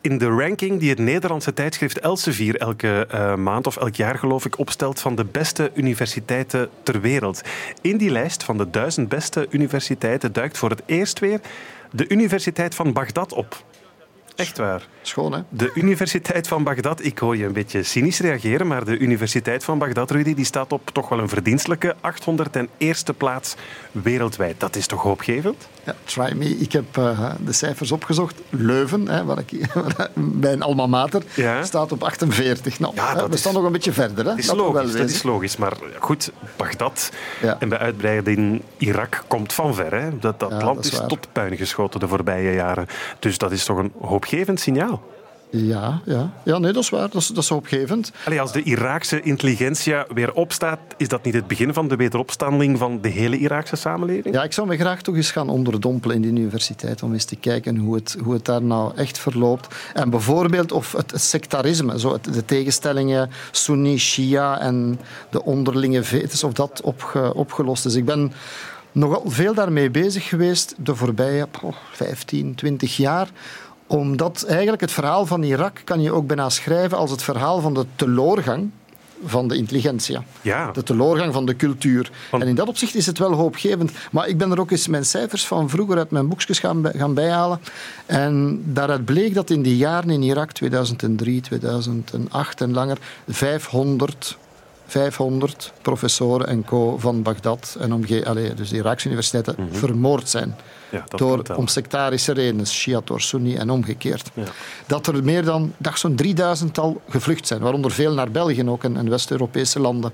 [0.00, 4.44] in de ranking die het Nederlandse tijdschrift Elsevier elke uh, maand of elk jaar, geloof
[4.44, 7.40] ik, opstelt van de beste universiteiten ter wereld.
[7.80, 11.40] In die lijst van de duizend beste universiteiten duikt voor het eerst weer
[11.92, 13.64] de Universiteit van Bagdad op.
[14.38, 14.86] Echt waar.
[15.02, 15.40] Schoon, hè?
[15.48, 19.78] De Universiteit van Bagdad, ik hoor je een beetje cynisch reageren, maar de Universiteit van
[19.78, 23.54] Bagdad, Rudy, die staat op toch wel een verdienstelijke 801ste plaats
[23.92, 24.60] wereldwijd.
[24.60, 25.68] Dat is toch hoopgevend?
[25.88, 26.44] Ja, try me.
[26.44, 28.40] Ik heb uh, de cijfers opgezocht.
[28.48, 29.66] Leuven, hè, waar ik,
[30.14, 31.64] mijn alma mater, ja.
[31.64, 32.78] staat op 48.
[32.78, 34.16] Nou, ja, we staan nog een beetje verder.
[34.16, 34.30] Hè?
[34.30, 35.56] Dat is, dat logisch, dat is logisch.
[35.56, 37.10] Maar goed, Bagdad
[37.42, 37.56] ja.
[37.60, 39.94] en bij uitbreiding Irak komt van ver.
[40.00, 40.18] Hè?
[40.18, 42.86] Dat, dat land dat is, is tot puin geschoten de voorbije jaren.
[43.18, 45.02] Dus dat is toch een hoopgevend signaal.
[45.50, 46.30] Ja, ja.
[46.44, 47.10] ja nee, dat is waar.
[47.10, 48.12] Dat is, dat is hoopgevend.
[48.24, 52.78] Allee, als de Iraakse intelligentia weer opstaat, is dat niet het begin van de wederopstanding
[52.78, 54.34] van de hele Iraakse samenleving?
[54.34, 57.36] Ja, ik zou me graag toch eens gaan onderdompelen in die universiteit om eens te
[57.36, 59.74] kijken hoe het, hoe het daar nou echt verloopt.
[59.94, 66.52] En bijvoorbeeld of het, sectarisme, zo de tegenstellingen Sunni, Shia en de onderlinge vetes, of
[66.52, 67.94] dat opge, opgelost is.
[67.94, 68.32] Ik ben
[68.92, 73.28] nogal veel daarmee bezig geweest de voorbije oh, 15, 20 jaar
[73.88, 77.74] omdat eigenlijk het verhaal van Irak kan je ook bijna schrijven als het verhaal van
[77.74, 78.70] de teloorgang
[79.24, 80.22] van de intelligentia.
[80.42, 80.70] Ja.
[80.72, 82.10] De teloorgang van de cultuur.
[82.30, 83.92] En in dat opzicht is het wel hoopgevend.
[84.10, 87.14] Maar ik ben er ook eens mijn cijfers van vroeger uit mijn boekjes gaan, gaan
[87.14, 87.60] bijhalen.
[88.06, 92.98] En daaruit bleek dat in die jaren in Irak, 2003, 2008 en langer,
[93.28, 94.36] 500
[94.88, 99.74] 500 professoren en co van Bagdad en omgeving, dus de Iraakse universiteiten, mhm.
[99.74, 100.56] vermoord zijn.
[100.90, 104.30] Ja, door, om sectarische redenen, Shia door Sunni en omgekeerd.
[104.34, 104.44] Ja.
[104.86, 109.10] Dat er meer dan, zo'n 3000 al gevlucht zijn, waaronder veel naar België ook en,
[109.10, 110.12] West-Europese landen.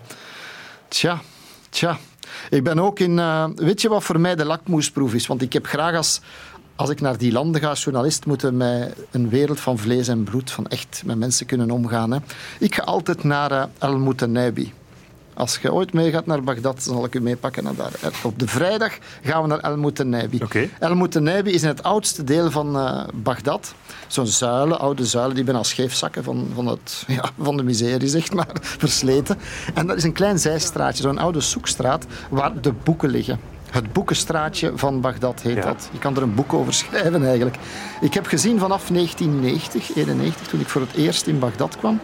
[0.89, 1.21] Tja,
[1.71, 1.99] tja.
[2.51, 3.19] Ik ben ook in.
[3.19, 5.27] Uh, weet je wat voor mij de lakmoesproef is?
[5.27, 6.21] Want ik heb graag als,
[6.77, 10.51] als ik naar die landen ga, journalist, moeten mij een wereld van vlees en bloed,
[10.51, 12.11] van echt met mensen kunnen omgaan.
[12.11, 12.19] Hè.
[12.59, 14.73] Ik ga altijd naar uh, El Moutanaibi.
[15.35, 17.93] Als je ooit meegaat naar Bagdad, zal ik u meepakken naar daar.
[18.23, 20.41] Op de vrijdag gaan we naar El Moutanaibi.
[20.43, 20.71] Okay.
[20.79, 23.75] El Moutanaibi is in het oudste deel van uh, Bagdad.
[24.07, 28.09] Zo'n zuilen, oude zuilen, die bijna scheef zakken van, van, het, ja, van de miserie,
[28.09, 28.51] zeg maar,
[28.85, 29.39] versleten.
[29.75, 33.54] En dat is een klein zijstraatje, zo'n oude zoekstraat, waar de boeken liggen.
[33.75, 35.89] Het boekenstraatje van Bagdad heet dat.
[35.93, 37.57] Je kan er een boek over schrijven eigenlijk.
[38.01, 42.01] Ik heb gezien vanaf 1990, 91, toen ik voor het eerst in Bagdad kwam,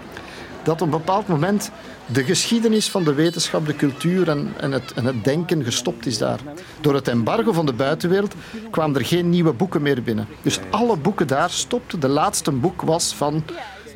[0.63, 1.71] dat op een bepaald moment
[2.07, 6.19] de geschiedenis van de wetenschap, de cultuur en, en, het, en het denken gestopt is
[6.19, 6.39] daar.
[6.81, 8.35] Door het embargo van de buitenwereld
[8.71, 10.27] kwamen er geen nieuwe boeken meer binnen.
[10.43, 12.01] Dus alle boeken daar stopten.
[12.01, 13.45] De laatste boek was van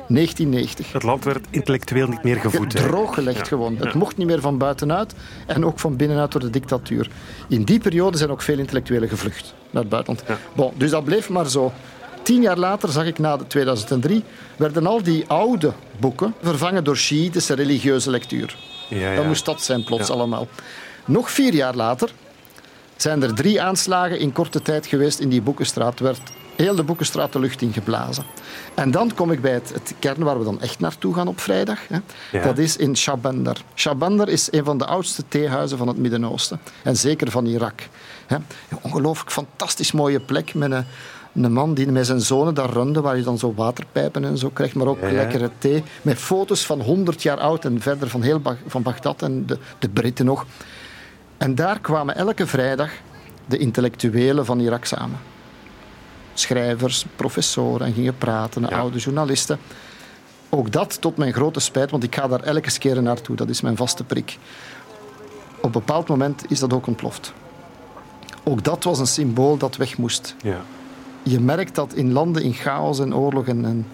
[0.07, 0.91] 1990.
[0.91, 2.69] Het land werd intellectueel niet meer gevoed.
[2.69, 3.43] Drooggelegd ja.
[3.43, 3.77] gewoon.
[3.77, 5.13] Het mocht niet meer van buitenuit
[5.45, 7.09] en ook van binnenuit door de dictatuur.
[7.49, 10.23] In die periode zijn ook veel intellectuelen gevlucht naar het buitenland.
[10.53, 11.71] Bon, dus dat bleef maar zo.
[12.23, 14.23] Tien jaar later zag ik na 2003
[14.57, 18.57] werden al die oude boeken vervangen door Shiïtische religieuze lectuur.
[18.89, 19.15] Ja, ja.
[19.15, 20.47] Dat moest dat zijn plots allemaal.
[21.05, 22.09] Nog vier jaar later
[22.95, 25.99] zijn er drie aanslagen in korte tijd geweest in die boekenstraat.
[25.99, 28.23] werd heel de boekenstraat de lucht ingeblazen.
[28.73, 31.39] En dan kom ik bij het, het kern waar we dan echt naartoe gaan op
[31.39, 31.79] vrijdag.
[31.87, 31.99] Hè.
[32.41, 33.57] Dat is in Shabandar.
[33.75, 36.59] Shabandar is een van de oudste theehuizen van het Midden-Oosten.
[36.83, 37.87] En zeker van Irak.
[38.27, 38.35] Hè.
[38.35, 40.85] Een ongelooflijk fantastisch mooie plek met een
[41.43, 44.49] een man die met zijn zonen daar runde, waar je dan zo waterpijpen en zo
[44.49, 45.83] krijgt, maar ook lekkere thee.
[46.01, 49.89] Met foto's van 100 jaar oud en verder van heel van Bagdad en de, de
[49.89, 50.45] Britten nog.
[51.37, 52.89] En daar kwamen elke vrijdag
[53.45, 55.19] de intellectuelen van Irak samen.
[56.37, 59.59] Schrijvers, professoren en gingen praten, oude journalisten.
[60.49, 63.35] Ook dat tot mijn grote spijt, want ik ga daar elke keer naartoe.
[63.35, 64.37] Dat is mijn vaste prik.
[65.57, 67.33] Op een bepaald moment is dat ook ontploft.
[68.43, 70.35] Ook dat was een symbool dat weg moest.
[70.41, 70.61] Ja
[71.29, 73.87] je merkt dat in landen in chaos en oorlog en,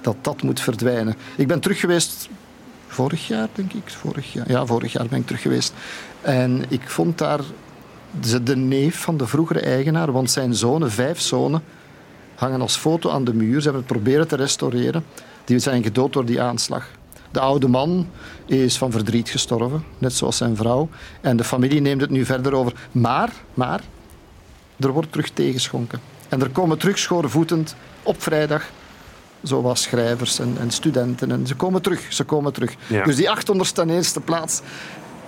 [0.00, 1.14] dat dat moet verdwijnen.
[1.36, 2.28] Ik ben terug geweest
[2.86, 3.82] vorig jaar, denk ik.
[3.84, 5.72] Vorig jaar, ja, vorig jaar ben ik terug geweest.
[6.20, 7.40] En ik vond daar
[8.42, 11.62] de neef van de vroegere eigenaar, want zijn zonen, vijf zonen,
[12.38, 13.60] hangen als foto aan de muur.
[13.60, 15.04] Ze hebben het proberen te restaureren.
[15.44, 16.86] Die zijn gedood door die aanslag.
[17.30, 18.08] De oude man
[18.46, 20.88] is van verdriet gestorven, net zoals zijn vrouw.
[21.20, 22.72] En de familie neemt het nu verder over.
[22.92, 23.80] Maar, maar,
[24.76, 26.00] er wordt terug tegengeschonken.
[26.28, 28.70] En er komen terug schoorvoetend op vrijdag
[29.42, 31.30] zoals schrijvers en, en, studenten.
[31.30, 32.74] En ze komen terug, ze komen terug.
[33.04, 34.60] Dus die 800ste eerste plaats,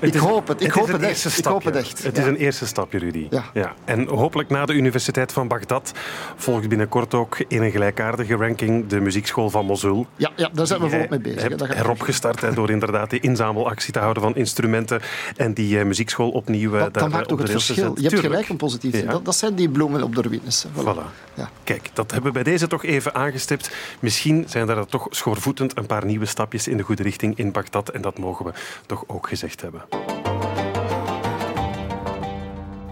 [0.00, 0.62] Ik hoop het.
[0.62, 1.38] Ik hoop het eerste echt.
[1.38, 2.02] Ik hoop het echt.
[2.02, 2.22] Het Ja.
[2.22, 3.26] is een eerste stapje, Rudy.
[3.52, 3.74] Ja.
[3.84, 5.92] En hopelijk na de Universiteit van Bagdad
[6.36, 10.06] volgt binnenkort ook in een gelijkaardige ranking de muziekschool van Mosul.
[10.16, 11.48] Ja, ja, daar zijn we volop mee jij bezig.
[11.48, 15.00] hebt heropgestart hè, door inderdaad die inzamelactie te houden van instrumenten
[15.36, 17.94] en die eh, muziekschool opnieuw eh, Dat, daar dat maakt de het verschil.
[18.00, 19.00] Je hebt gelijk een positief.
[19.00, 19.10] Ja.
[19.10, 20.66] Dat, dat zijn die bloemen op de ruïnes.
[20.76, 21.28] Voilà.
[21.64, 23.70] Kijk, dat hebben we bij deze toch even aangestipt.
[24.00, 27.88] Misschien zijn er toch schoorvoetend een paar nieuwe stapjes in de goede richting in Bagdad.
[27.88, 28.52] En dat mogen we
[28.86, 29.82] toch ook gezegd hebben.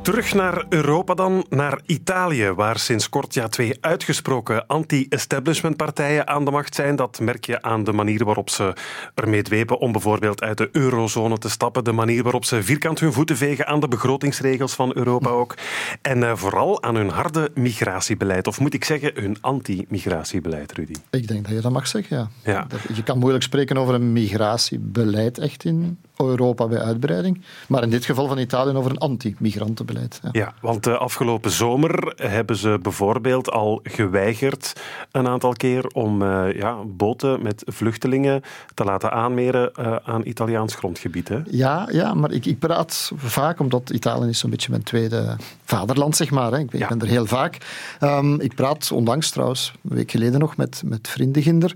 [0.09, 6.51] Terug naar Europa dan, naar Italië, waar sinds kort ja, twee uitgesproken anti-establishment-partijen aan de
[6.51, 6.97] macht zijn.
[6.97, 8.73] Dat merk je aan de manier waarop ze
[9.15, 11.85] ermee dwepen om bijvoorbeeld uit de eurozone te stappen.
[11.85, 15.55] De manier waarop ze vierkant hun voeten vegen aan de begrotingsregels van Europa ook.
[16.03, 20.95] En eh, vooral aan hun harde migratiebeleid, of moet ik zeggen hun anti-migratiebeleid, Rudy.
[21.11, 22.53] Ik denk dat je dat mag zeggen, ja.
[22.53, 22.67] Ja.
[22.95, 27.41] Je kan moeilijk spreken over een migratiebeleid echt in Europa bij uitbreiding.
[27.69, 30.21] Maar in dit geval van Italië over een anti-migrantenbeleid.
[30.23, 30.29] Ja.
[30.33, 34.73] Ja, want de afgelopen zomer hebben ze bijvoorbeeld al geweigerd
[35.13, 38.43] een aantal keer om eh, ja, boten met vluchtelingen
[38.75, 41.29] te laten aanmeren eh, aan Italiaans grondgebied.
[41.29, 41.39] Hè?
[41.51, 46.17] Ja, ja, maar ik, ik praat vaak, omdat Italië is zo'n beetje mijn tweede vaderland,
[46.17, 46.53] zeg maar.
[46.53, 46.59] Hè.
[46.59, 47.57] Ik, ben- ik ben er heel vaak.
[48.01, 51.75] Ehm, ik praat onlangs trouwens, een week geleden nog, met, met vrienden ginder.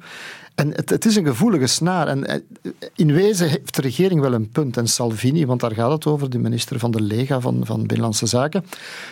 [0.55, 2.09] En het, het is een gevoelige snaar.
[2.09, 2.41] En eh,
[2.95, 4.77] in wezen heeft de regering wel een punt.
[4.77, 8.27] En Salvini, want daar gaat het over, de minister van de Lega van, van Binnenlandse
[8.27, 8.65] Zaken.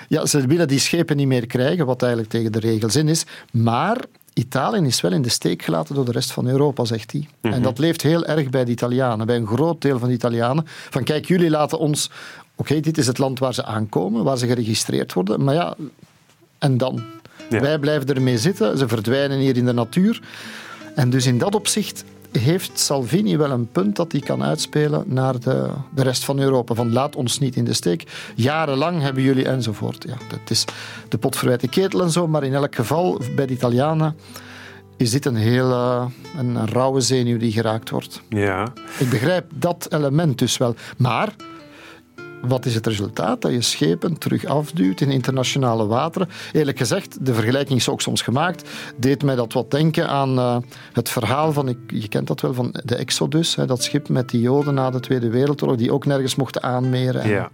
[0.09, 3.25] Ja, ze willen die schepen niet meer krijgen, wat eigenlijk tegen de regels in is.
[3.53, 7.29] Maar Italië is wel in de steek gelaten door de rest van Europa, zegt hij.
[7.41, 10.65] En dat leeft heel erg bij de Italianen, bij een groot deel van de Italianen.
[10.67, 12.11] Van kijk, jullie laten ons...
[12.55, 15.45] Oké, dit is het land waar ze aankomen, waar ze geregistreerd worden.
[15.45, 15.75] Maar ja,
[16.59, 17.03] en dan?
[17.51, 17.61] Ja.
[17.61, 20.21] Wij blijven ermee zitten, ze verdwijnen hier in de natuur.
[20.95, 22.05] En dus in dat opzicht
[22.39, 26.75] heeft Salvini wel een punt dat hij kan uitspelen naar de, de rest van Europa.
[26.75, 28.31] Van laat ons niet in de steek.
[28.35, 30.05] Jarenlang hebben jullie enzovoort.
[30.09, 30.65] Ja, dat is
[31.09, 32.29] de pot verwijt de ketel en zo.
[32.29, 34.17] Maar in elk geval, bij de Italianen
[34.97, 38.23] is dit een hele een, een rauwe zenuw die geraakt wordt.
[38.29, 40.75] Ja, Ik begrijp dat element dus wel.
[40.97, 41.35] Maar
[42.43, 43.43] wat is het resultaat?
[43.43, 46.29] Dat je schepen terug afduwt in internationale wateren.
[46.53, 48.69] Eerlijk gezegd, de vergelijking is ook soms gemaakt.
[48.97, 50.57] Deed mij dat wat denken aan eh,
[50.93, 53.55] het verhaal van, ik, je kent dat wel, van de Exodus.
[53.55, 57.23] Hè, dat schip met die Joden na de Tweede Wereldoorlog, die ook nergens mochten aanmeren.
[57.23, 57.51] En.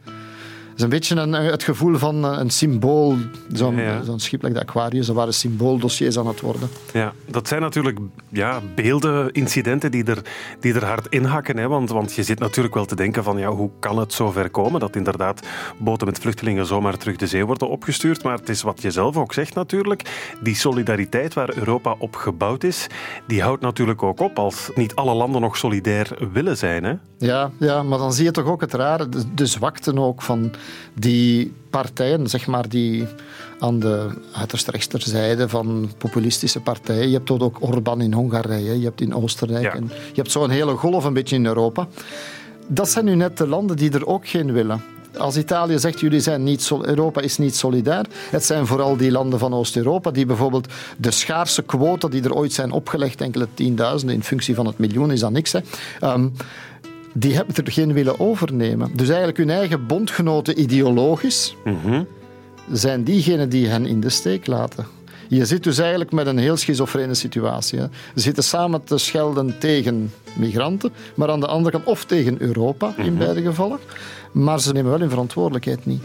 [0.76, 3.16] Het is een beetje een, het gevoel van eh, een symbool.
[3.52, 4.02] Zo'n Ja.
[4.02, 6.68] zo'n schip like de Aquarius, dat waren symbooldossiers aan het worden.
[6.92, 10.22] Ja, dat zijn natuurlijk ja, beelden, incidenten die er,
[10.60, 11.56] die er hard inhakken.
[11.56, 11.68] Hè?
[11.68, 14.50] Want, want je zit natuurlijk wel te denken van ja, hoe kan het zo ver
[14.50, 15.46] komen dat inderdaad
[15.78, 18.22] boten met vluchtelingen zomaar terug de zee worden opgestuurd.
[18.22, 20.32] Maar het is wat je zelf ook zegt natuurlijk.
[20.42, 22.86] Die solidariteit waar Europa op gebouwd is,
[23.26, 26.84] die houdt natuurlijk ook op als niet alle landen nog solidair willen zijn.
[26.84, 26.94] Hè?
[27.18, 30.50] Ja, ja, maar dan zie je toch ook het rare, de, de zwakte ook van
[30.94, 33.04] die partijen, zeg maar, die
[33.58, 37.08] aan de uiterst rechterzijde van populistische partijen.
[37.08, 39.74] Je hebt tot ook Orbán in Hongarije, je hebt in Oostenrijk, Ja.
[39.74, 41.88] en je hebt zo'n hele golf een beetje in Europa.
[42.66, 44.82] Dat zijn nu net de landen die er ook geen willen.
[45.18, 49.38] Als Italië zegt, jullie zijn niet Europa is niet solidair, het zijn vooral die landen
[49.38, 54.22] van Oost-Europa die bijvoorbeeld de schaarse quota die er ooit zijn opgelegd, enkele tienduizenden in
[54.22, 55.60] functie van het miljoen, is dat niks, hè,
[56.00, 56.28] Ehm,
[57.18, 58.90] die hebben er geen willen overnemen.
[58.94, 61.56] Dus eigenlijk hun eigen bondgenoten ideologisch
[62.70, 64.86] zijn diegenen die hen in de steek laten.
[65.28, 67.78] Je zit dus eigenlijk met een heel schizofrene situatie.
[67.78, 67.86] Hè.
[68.14, 72.94] Ze zitten samen te schelden tegen migranten, maar aan de andere kant of tegen Europa
[72.96, 73.78] in beide gevallen.
[74.32, 76.02] Maar ze nemen wel hun verantwoordelijkheid niet.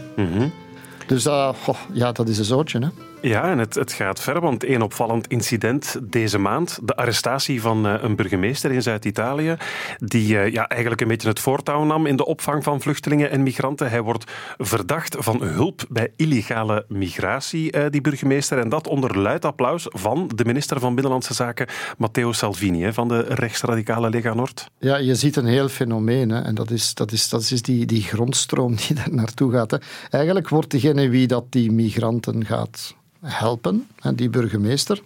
[1.06, 2.78] Dus dat, goh, ja, dat is een zootje.
[2.78, 2.88] Hè.
[3.22, 7.86] Ja, en het, het gaat ver, want één opvallend incident deze maand, de arrestatie van
[7.86, 9.56] eh, een burgemeester in Zuid-Italië,
[9.98, 13.42] die eh, ja, eigenlijk een beetje het voortouw nam in de opvang van vluchtelingen en
[13.42, 13.90] migranten.
[13.90, 19.44] Hij wordt verdacht van hulp bij illegale migratie, eh, die burgemeester, en dat onder luid
[19.44, 21.66] applaus van de minister van Binnenlandse Zaken,
[21.98, 24.70] Matteo Salvini, van de rechtsradicale Lega Nord.
[24.78, 26.30] Ja, je ziet een heel fenomeen.
[26.30, 26.40] Hè.
[26.40, 29.70] En dat is, dat is, dat is die, die grondstroom die daar naartoe gaat.
[29.70, 29.76] Hè.
[30.10, 35.02] Eigenlijk wordt degene wie dat die migranten gaat helpen, die burgemeester,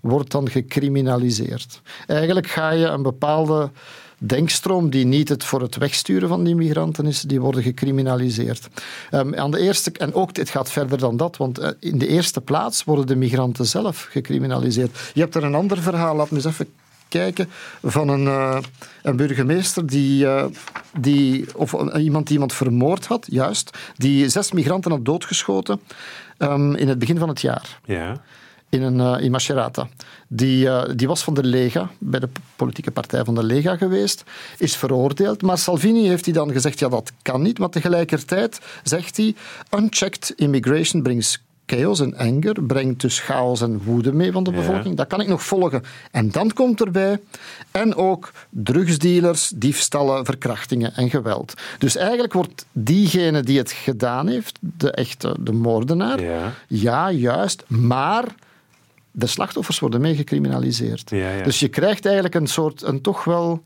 [0.00, 1.80] wordt dan gecriminaliseerd.
[2.06, 3.70] Eigenlijk ga je een bepaalde
[4.18, 8.68] denkstroom die niet het voor het wegsturen van die migranten is, die worden gecriminaliseerd.
[9.10, 12.06] Ehm, aan de eerste, en ook, het gaat verder dan dat, want eh, in de
[12.06, 15.10] eerste plaats worden de migranten zelf gecriminaliseerd.
[15.14, 16.68] Je hebt er een ander verhaal, laat me eens even
[17.08, 17.48] kijken,
[17.82, 18.58] van een, eh,
[19.02, 20.44] een burgemeester die, eh,
[20.98, 25.80] die, of iemand die iemand vermoord had, juist, die zes migranten had doodgeschoten
[26.36, 27.78] ehm, in het begin van het jaar.
[27.84, 28.20] Ja.
[28.68, 29.88] in, een, uh, in Macerata.
[30.28, 34.24] Die, uh, die was van de Lega, bij de politieke partij van de Lega geweest,
[34.58, 35.42] is veroordeeld.
[35.42, 39.34] Maar Salvini heeft hij dan gezegd, ja dat kan niet, maar tegelijkertijd zegt hij,
[39.70, 44.96] unchecked immigration brings chaos en anger, brengt dus chaos en woede mee van de bevolking.
[44.96, 45.82] Dat kan ik nog volgen.
[46.10, 47.20] En dan komt erbij,
[47.70, 51.54] en ook drugsdealers, diefstallen, verkrachtingen en geweld.
[51.78, 57.64] Dus eigenlijk wordt diegene die het gedaan heeft, de echte de moordenaar, ja, ja juist,
[57.66, 58.24] maar
[59.10, 61.10] de slachtoffers worden mee gecriminaliseerd.
[61.10, 63.62] Ja, dus je krijgt eigenlijk een soort, een toch wel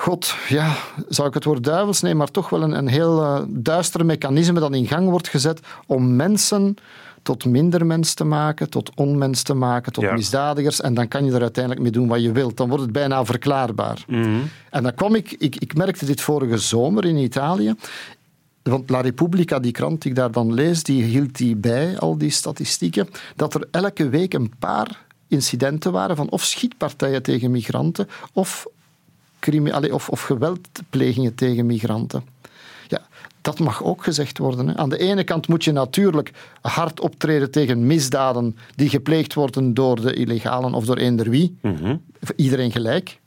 [0.00, 0.76] God, ja,
[1.08, 4.60] zou ik het woord duivels nemen, maar toch wel een, een heel uh, duister mechanisme
[4.60, 6.76] dat in gang wordt gezet om mensen
[7.22, 10.80] tot minder mens te maken, tot onmens te maken, tot misdadigers.
[10.80, 12.56] En dan kan je er uiteindelijk mee doen wat je wilt.
[12.56, 14.04] Dan wordt het bijna verklaarbaar.
[14.06, 14.40] Mhm.
[14.70, 17.74] En dan kwam ik, ik, ik merkte dit vorige zomer in Italië.
[18.62, 22.18] Want La Repubblica, die krant die ik daar dan lees, die hield die bij, al
[22.18, 28.08] die statistieken, dat er elke week een paar incidenten waren van of schietpartijen tegen migranten
[28.32, 28.66] of
[29.90, 32.24] of, of geweldplegingen tegen migranten.
[32.88, 33.00] Ja,
[33.40, 34.68] dat mag ook gezegd worden.
[34.68, 34.76] Hè.
[34.76, 40.00] Aan de ene kant moet je natuurlijk hard optreden tegen misdaden die gepleegd worden door
[40.00, 41.58] de illegalen of door eender wie.
[41.62, 41.96] Mhm.
[42.36, 43.18] Iedereen gelijk.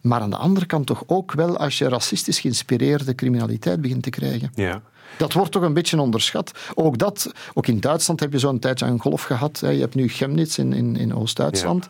[0.00, 4.10] Maar aan de andere kant toch ook wel als je racistisch geïnspireerde criminaliteit begint te
[4.10, 4.50] krijgen.
[4.54, 4.82] Ja.
[5.16, 6.58] Dat wordt toch een beetje onderschat.
[6.74, 9.58] Ook, dat, ook in Duitsland heb je zo'n tijdje een golf gehad.
[9.60, 11.88] Je hebt nu Chemnitz in, in, in Oost-Duitsland.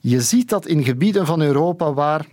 [0.00, 2.26] Je ziet dat in gebieden van Europa waar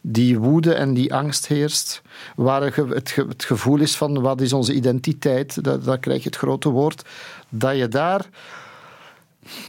[0.00, 2.02] die woede en die angst heerst,
[2.36, 6.68] waar het, gevoel is van wat is onze identiteit, dat, dat krijg je het grote
[6.68, 7.08] woord,
[7.48, 8.28] dat je daar...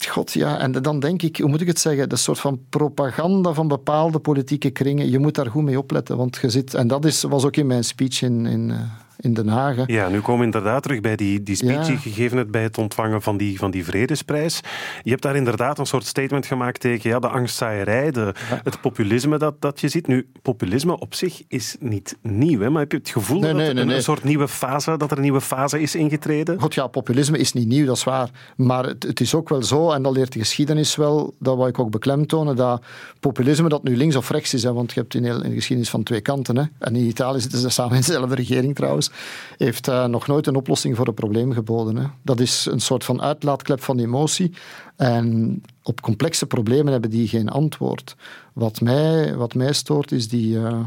[0.08, 3.54] God, ja, en dan denk ik, hoe moet ik het zeggen, de soort van propaganda
[3.54, 7.06] van bepaalde politieke kringen, je moet daar goed mee opletten, want je zit, en dat
[7.06, 8.80] is, was ook in mijn speech in, in, eh,
[9.20, 9.76] in Den Haag.
[9.86, 12.78] Ja, nu komen we inderdaad terug bij die, die speech die gegeven hebt bij het
[12.78, 14.60] ontvangen van die, van die vredesprijs.
[15.04, 19.38] Je hebt daar inderdaad een soort statement gemaakt tegen ja, de angstzaaierij, de, het populisme
[19.38, 20.08] dat, dat je ziet.
[20.08, 22.70] Nu, populisme op zich is niet nieuw, hè?
[22.70, 25.82] maar heb je het gevoel dat een, soort nieuwe fase, dat er een nieuwe fase
[25.82, 26.60] is ingetreden?
[26.60, 28.30] God ja, populisme is niet nieuw, dat is waar.
[28.56, 31.68] Maar het, het is ook wel zo, en dat leert de geschiedenis wel, dat wil
[31.68, 32.84] ik ook beklemtonen, dat
[33.20, 35.90] populisme dat nu links of rechts is, hè, want je hebt in, in de geschiedenis
[35.90, 36.58] van twee kanten.
[36.58, 36.64] Hè.
[36.80, 39.09] En in Italië zitten ze samen in dezelfde regering trouwens
[39.58, 41.96] heeft uh, nog nooit een oplossing voor een probleem geboden.
[41.96, 42.06] Hè.
[42.22, 44.52] Dat is een soort van uitlaatklep van emotie.
[44.96, 48.16] En op complexe problemen hebben die geen antwoord.
[48.54, 50.80] Wat mij, wat mij stoort is, die, uh,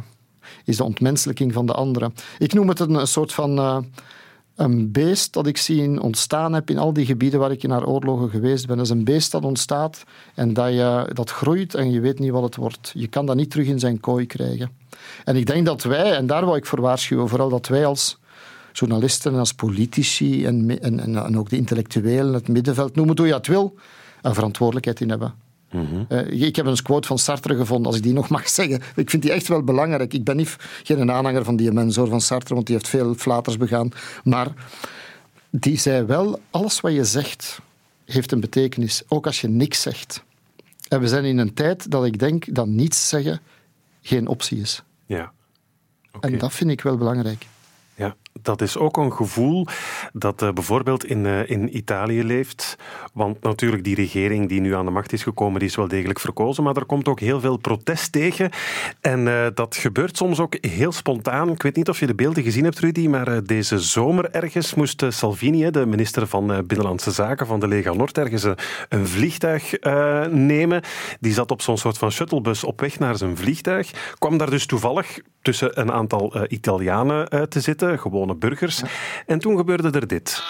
[0.65, 2.15] is de ontmenselijking van de anderen.
[2.39, 3.59] Ik noem het een, soort van...
[3.59, 3.79] Uh,
[4.55, 8.31] een beest dat ik zien ontstaan heb in al die gebieden waar ik naar oorlogen
[8.31, 8.77] geweest ben.
[8.77, 10.05] Dat is een beest dat ontstaat
[10.35, 12.93] en dat, je, dat groeit en je weet niet wat het wordt.
[12.95, 14.82] Je kan dat niet terug in zijn kooi krijgen.
[15.25, 18.19] En ik denk dat wij, en daar wil ik voor waarschuwen, vooral dat wij als
[18.73, 23.35] journalisten, als politici en, en, en ook de intellectuelen, het middenveld, noem het hoe je
[23.35, 23.75] het wil,
[24.23, 25.35] een verantwoordelijkheid in hebben.
[25.71, 28.83] Mm ik heb een quote van Sartre gevonden, als ik die nog mag zeggen.
[28.97, 30.15] Ik vind die echt wel belangrijk.
[30.15, 33.57] Ik ben niet, geen aanhanger van die mens van Sartre, want die heeft veel flaters
[33.57, 33.91] begaan.
[34.25, 34.49] Maar
[35.51, 37.61] die zei wel, alles wat je zegt
[38.05, 40.23] heeft een betekenis, ook als je niks zegt.
[40.89, 43.41] En we zijn in een tijd dat ik denk dat niets zeggen
[44.03, 44.83] geen optie is.
[45.17, 45.33] Ja.
[46.21, 47.47] En dat vind ik wel belangrijk.
[48.43, 49.67] Dat is ook een gevoel
[50.13, 52.77] dat uh, bijvoorbeeld in, uh, in Italië leeft.
[53.13, 56.21] Want natuurlijk, die regering die nu aan de macht is gekomen, die is wel degelijk
[56.21, 56.65] verkozen.
[56.65, 58.51] Maar er komt ook heel veel protest tegen.
[59.01, 61.51] En uh, dat gebeurt soms ook heel spontaan.
[61.51, 65.05] Ik weet niet of je de beelden gezien hebt, Rudy, maar deze zomer ergens moest
[65.09, 68.47] Salvini, de minister van Binnenlandse Zaken van de Lega Nord, ergens
[68.89, 69.75] een vliegtuig
[70.31, 70.83] nemen.
[71.21, 74.15] Die zat op zo'n soort van shuttlebus op weg naar zijn vliegtuig.
[74.19, 78.83] Kwam daar dus toevallig tussen een aantal Italianen te zitten, gewone burgers.
[79.27, 80.43] En toen gebeurde er dit.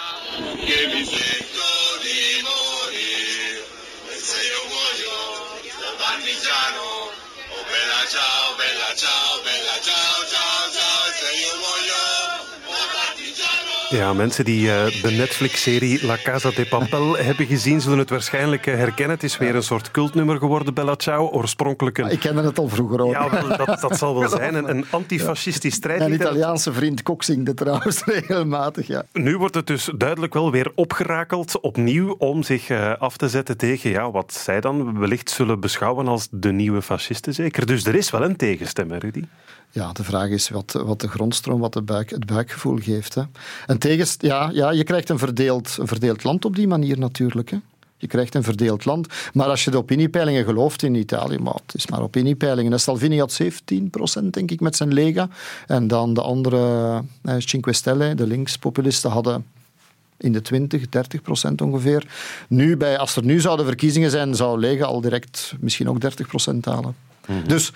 [13.93, 18.65] Ja, mensen die uh, de Netflix-serie La Casa de Papel hebben gezien, zullen het waarschijnlijk
[18.65, 19.15] uh, herkennen.
[19.15, 21.29] Het is weer een soort cultnummer geworden, Bella Ciao.
[21.29, 22.09] Oorspronkelijk een...
[22.09, 23.11] Ik kende het al vroeger ook.
[23.11, 24.55] Ja, dat, dat zal wel zijn.
[24.55, 26.01] Een, een antifascistisch strijd.
[26.01, 29.03] Een Italiaanse vriend Kok zingt trouwens regelmatig, ja.
[29.11, 33.57] Nu wordt het dus duidelijk wel weer opgerakeld, opnieuw, om zich uh, af te zetten
[33.57, 37.65] tegen ja, wat zij dan wellicht zullen beschouwen als de nieuwe fascisten, zeker.
[37.65, 39.23] Dus er is wel een tegenstem, hè, Rudy?
[39.73, 43.15] Ja, de vraag is wat, wat de grondstroom, wat de buik, het buikgevoel geeft.
[43.15, 43.23] Hè.
[43.65, 47.49] En tegens, ja, ja, je krijgt een verdeeld, een verdeeld land op die manier natuurlijk.
[47.49, 47.57] Hè.
[47.97, 49.07] Je krijgt een verdeeld land.
[49.33, 52.79] Maar als je de opiniepeilingen gelooft in Italië, maar het is maar opiniepeilingen.
[52.79, 55.29] Salvini had 17% denk ik met zijn Lega.
[55.67, 59.45] En dan de andere, eh, Cinque Stelle, de linkspopulisten, hadden
[60.17, 62.07] in de 20, 30 procent ongeveer.
[62.47, 66.27] Nu, bij, als er nu zouden verkiezingen zijn, zou Lega al direct misschien ook 30
[66.27, 66.95] procent halen.
[67.47, 67.71] Dus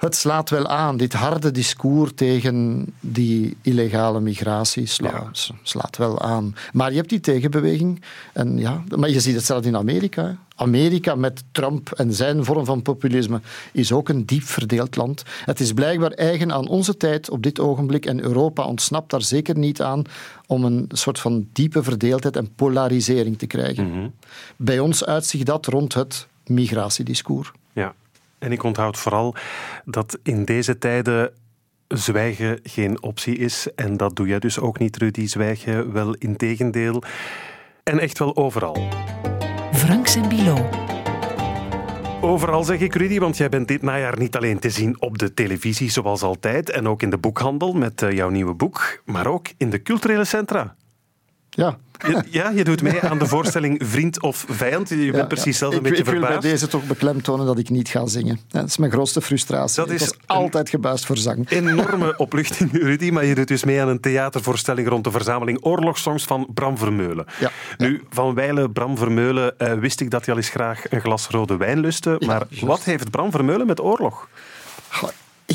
[0.00, 0.96] het slaat wel aan.
[0.96, 5.30] Dit harde discours tegen die illegale migratie sla,
[5.62, 6.54] slaat wel aan.
[6.72, 8.02] Maar je hebt die tegenbeweging.
[8.32, 10.36] En ja, maar je ziet het zelfs in Amerika.
[10.54, 13.40] Amerika met Trump en zijn vorm van populisme
[13.72, 15.22] is ook een diep verdeeld land.
[15.44, 19.58] Het is blijkbaar eigen aan onze tijd op dit ogenblik en Europa ontsnapt daar zeker
[19.58, 20.02] niet aan
[20.46, 24.14] om een soort van diepe verdeeldheid en polarisering te krijgen.
[24.56, 27.52] Bij ons uitzicht dat rond het migratiediscours.
[27.72, 27.94] Ja,
[28.40, 29.34] en ik onthoud vooral
[29.84, 31.32] dat in deze tijden
[31.88, 33.68] zwijgen geen optie is.
[33.74, 35.26] En dat doe jij dus ook niet, Rudy.
[35.26, 37.02] Zwijgen wel in tegendeel.
[37.82, 38.88] En echt wel overal.
[39.72, 40.68] Franks en Bilo.
[42.20, 45.34] Overal zeg ik Rudy, want jij bent dit najaar niet alleen te zien op de
[45.34, 49.46] televisie zoals altijd en ook in de boekhandel met eh, jouw nieuwe boek, maar ook
[49.56, 50.76] in de culturele centra.
[51.50, 51.76] Ja.
[52.06, 54.88] Je, ja, je doet mee aan de voorstelling Vriend of Vijand.
[54.88, 56.50] Je bent Ja, precies zelf een ik, beetje ik wil bij verbaasd.
[56.50, 58.40] deze toch beklemtonen dat ik niet ga zingen.
[58.48, 59.76] Dat is mijn grootste frustratie.
[59.76, 61.50] Dat ik is altijd gebuist voor zang.
[61.50, 66.24] Enorme opluchting, Rudy, maar je doet dus mee aan een theatervoorstelling rond de verzameling oorlogssongs
[66.24, 67.26] van Bram Vermeulen.
[67.40, 67.50] Ja.
[67.76, 71.26] Nu, van wijle Bram Vermeulen eh, wist ik dat hij al eens graag een glas
[71.28, 72.66] rode wijn lustte, maar juist.
[72.66, 74.28] wat heeft Bram Vermeulen met oorlog?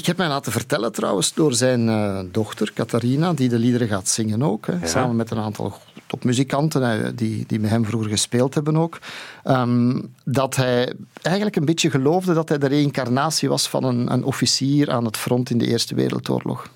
[0.05, 4.07] Ik heb mij laten vertellen trouwens door zijn eh, dochter, Catharina, die de liederen gaat
[4.07, 4.65] zingen ook.
[4.67, 5.77] Hè, Samen met een aantal
[6.07, 8.99] topmuzikanten eh, die, die met hem vroeger gespeeld hebben ook.
[9.43, 14.23] ehm, dat hij eigenlijk een beetje geloofde dat hij de reïncarnatie was van een, een
[14.23, 16.69] officier aan het front in de Eerste Wereldoorlog.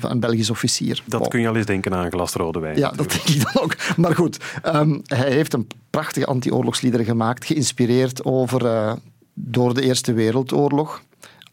[0.00, 1.02] Een Belgisch officier.
[1.06, 1.28] Dat Wow.
[1.30, 2.78] kun je al eens denken aan een glas rode wijn.
[2.78, 3.76] Ja, dat denk ik dan ook.
[3.96, 8.92] Maar goed, ehm, hij heeft een prachtige anti-oorlogsliederen gemaakt, geïnspireerd over, eh,
[9.34, 11.02] door de Eerste Wereldoorlog.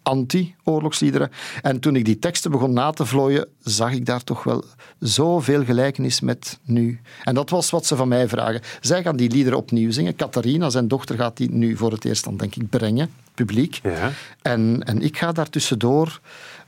[0.03, 1.31] Anti-oorlogsliederen.
[1.61, 4.63] En toen ik die teksten begon na te vlooien, zag ik daar toch wel
[4.99, 6.99] zoveel gelijkenis met nu.
[7.23, 8.61] En dat was wat ze van mij vragen.
[8.81, 10.15] Zij gaan die liederen opnieuw zingen.
[10.15, 13.79] Catharina, zijn dochter, gaat die nu voor het eerst dan, denk ik, brengen, publiek.
[13.83, 14.11] Ja.
[14.41, 16.19] En, en ik ga daar tussendoor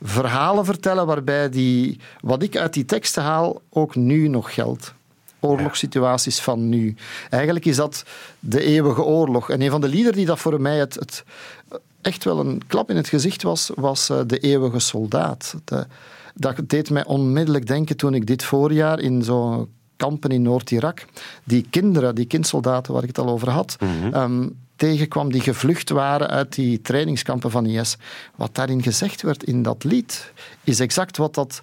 [0.01, 4.93] verhalen vertellen waarbij die, wat ik uit die teksten haal ook nu nog geldt.
[5.39, 6.95] Oorlogssituaties van nu.
[7.29, 8.05] Eigenlijk is dat
[8.39, 9.49] de eeuwige oorlog.
[9.49, 11.23] En een van de liederen die dat voor mij het, het
[12.06, 15.56] echt wel een klap in het gezicht was, was eh, De Eeuwige Soldaat.
[15.66, 15.88] De-
[16.36, 21.06] dat deed mij onmiddellijk denken toen ik dit voorjaar in zo'n kampen in Noord-Irak,
[21.43, 23.76] die kinderen, die kindsoldaten waar ik het al over had,
[24.14, 27.97] ehm, tegenkwam die gevlucht waren uit die trainingskampen van IS.
[28.36, 30.32] Wat daarin gezegd werd in dat lied,
[30.64, 31.62] is exact wat dat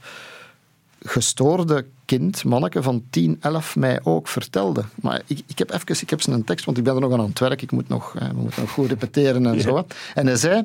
[1.01, 1.87] gestoorde
[2.19, 4.85] kind, manneke van 10, 11, mij ook vertelde.
[4.95, 7.21] Maar ik, ik heb even, ik heb zijn tekst, want ik ben er nog aan
[7.21, 7.63] aan het werk.
[7.63, 9.87] Ik moet nog, eh, we moeten nog goed repeteren en zo.
[10.15, 10.63] En hij zei,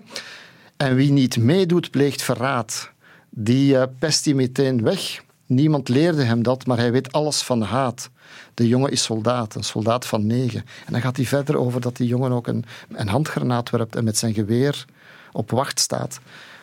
[0.78, 2.92] en wie niet meedoet, pleegt verraad.
[3.30, 5.24] Die eh, pest hij meteen weg.
[5.46, 8.10] Niemand leerde hem dat, maar hij weet alles van haat.
[8.54, 10.66] De jongen is soldaat, een soldaat van negen.
[10.86, 14.04] En dan gaat hij verder over dat die jongen ook een, een handgranaat werpt en
[14.04, 14.86] met zijn geweer
[15.32, 16.20] op wacht staat.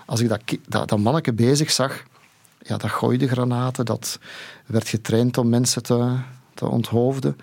[0.07, 2.03] Als ik dat, dat, dat manneke bezig zag,
[2.67, 4.19] ja, dat gooide granaten, dat
[4.67, 6.17] werd getraind om mensen te,
[6.55, 7.37] te onthoofden.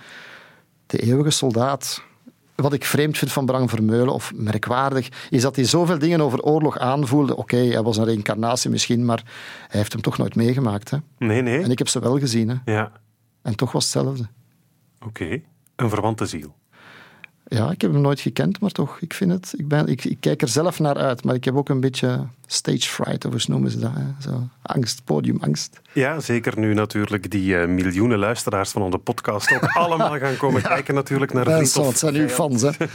[0.86, 2.04] De eeuwige soldaat.
[2.56, 6.42] Wat ik vreemd vind van Bram Vermeulen, of merkwaardig, is dat hij zoveel dingen over
[6.42, 7.36] oorlog aanvoelde.
[7.38, 9.24] Oké, hij was een reïncarnatie misschien, maar
[9.68, 10.90] hij heeft hem toch nooit meegemaakt.
[10.90, 10.98] Hè?
[11.18, 11.64] Nee, nee.
[11.64, 12.50] En ik heb ze wel gezien.
[12.50, 12.72] Hè?
[12.74, 12.92] Ja,
[13.42, 14.28] En toch was hetzelfde.
[15.06, 15.42] oké.
[15.76, 16.56] Een verwante ziel.
[17.54, 19.54] Ja, ik heb hem nooit gekend, maar toch, ik vind het...
[19.58, 22.26] Ik, ben, ik, ik kijk er zelf naar uit, maar ik heb ook een beetje
[22.46, 23.92] stage fright, of hoe noemen ze dat?
[23.94, 24.30] Hè?
[24.30, 25.82] Zo, angst, podiumangst.
[25.94, 30.62] Ja, zeker nu natuurlijk die eh, miljoenen luisteraars van onze podcast ook allemaal gaan komen
[30.62, 32.70] kijken natuurlijk naar Vriend of het zijn uw fans, hè?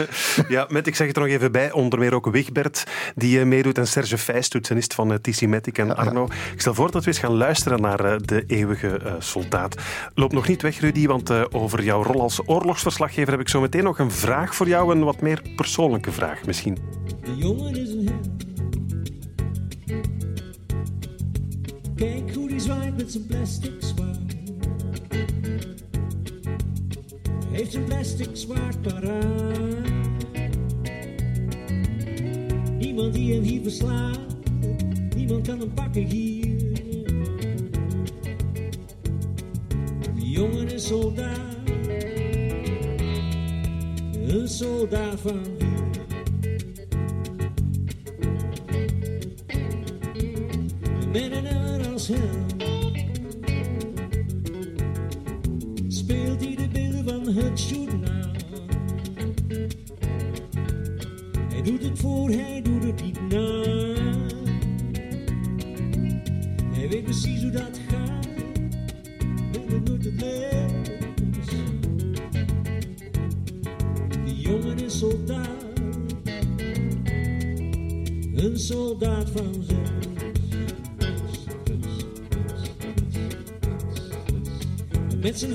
[0.48, 3.46] Ja, met, ik zeg het er nog even bij, onder meer ook Wigbert, die eh,
[3.46, 6.24] meedoet, en Serge Vijs, toetsenist van uh, Matic en Arno.
[6.52, 9.74] Ik stel voor dat we eens gaan luisteren naar eh, de eeuwige eh, soldaat.
[10.14, 13.61] Loop nog niet weg, Rudy, want eh, over jouw rol als oorlogsverslaggever heb ik zo
[13.61, 16.78] meteen nog een vraag voor jou, een wat meer persoonlijke vraag misschien.
[17.24, 18.44] De jongen is een held.
[21.94, 24.34] Kijk hoe die zwaait met zijn plastic zwaard.
[27.51, 29.68] Heeft zijn plastic zwaard paraat.
[32.78, 34.18] Niemand die hem hier verslaat.
[35.16, 36.74] Niemand kan hem pakken hier.
[40.14, 41.55] De jongen is soldaat.
[44.27, 45.41] Een soldaat van?
[51.12, 52.47] Met een emmer als hem
[55.89, 58.33] speelt hij de beelden van het journaal.
[61.49, 62.62] Hij doet het voor, hij
[79.37, 79.76] soldaat van zes.
[85.20, 85.53] Met zijn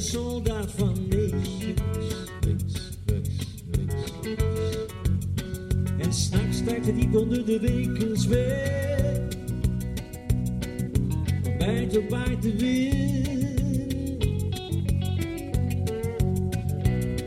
[0.00, 1.48] Soldaat van rechts.
[5.98, 9.20] En s'nachts stijgt hij onder de dekens weg.
[11.58, 13.10] Buiten waait de wind.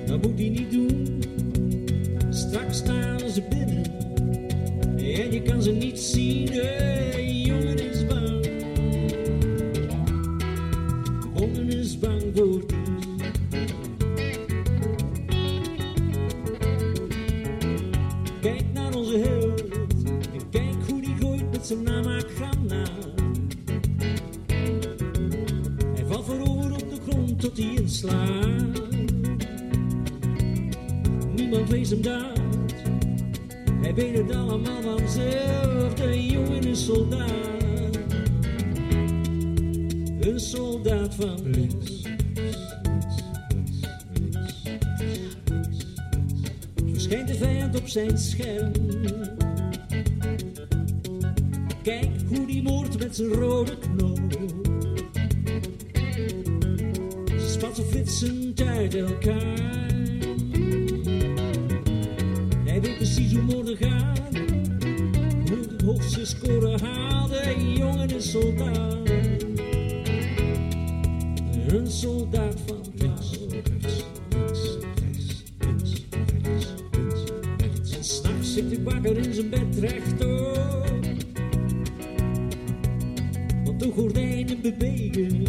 [0.08, 1.22] Dat moet hij niet doen.
[2.30, 3.84] Straks staan ze binnen.
[4.98, 6.52] En je kan ze niet zien.
[12.34, 12.66] Het
[18.42, 19.64] Kijk naar onze held.
[20.34, 22.90] En kijk hoe die gooit met zijn namaakgranaat.
[25.94, 28.82] Hij valt voorover op de grond tot hij inslaat.
[31.36, 32.42] Niemand leest hem daar.
[33.82, 35.94] Hij weet het allemaal vanzelf.
[35.94, 37.98] De jongen is soldaat.
[40.20, 42.03] Een soldaat van links.
[47.94, 48.72] Zijn scherm.
[51.84, 54.20] Kijk hoe die moord met zijn rode knoop.
[57.38, 59.92] Spatten flitsend uit elkaar.
[62.66, 64.18] Hij weet precies hoe moorden gaan.
[65.50, 67.32] Hoe de hoogste score haalt.
[67.32, 69.10] Een jongen is soldaat.
[71.68, 73.43] Een soldaat van links,
[79.34, 80.90] zijn bed rechtop.
[83.64, 85.44] Want de gordijnen bewegen.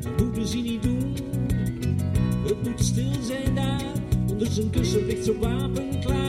[0.00, 1.14] Dat moeten ze niet doen.
[2.46, 3.92] Het moet stil zijn daar.
[4.30, 6.21] Onder zijn kussen ligt zijn wapen klaar.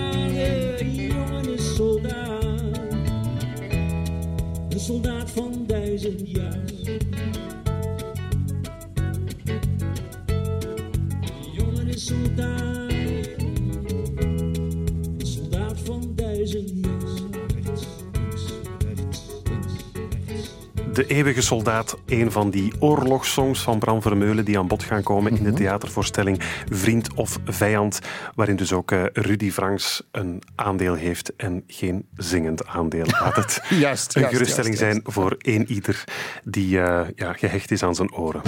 [20.94, 25.38] De Eeuwige Soldaat, een van die oorlogssongs van Bram Vermeulen die aan bod gaan komen
[25.38, 26.39] in de theatervoorstelling
[26.70, 28.00] Vriend of Vijand,
[28.36, 33.06] waarin dus ook eh, Rudy Franks een aandeel heeft en geen zingend aandeel.
[33.22, 36.04] Laat het Juist, een geruststelling juist, zijn voor één ieder
[36.44, 38.41] die eh, ja, gehecht is aan zijn oren.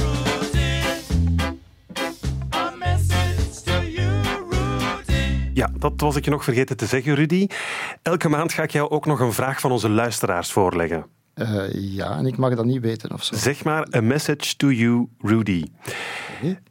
[5.54, 7.48] Ja, dat was ik je nog vergeten te zeggen, Rudy.
[8.02, 11.15] Elke maand ga ik jou ook nog een vraag van onze luisteraars voorleggen.
[11.36, 13.36] Eh, ja, en ik mag dat niet weten of zo.
[13.36, 15.66] Zeg maar, a message to you, Rudy.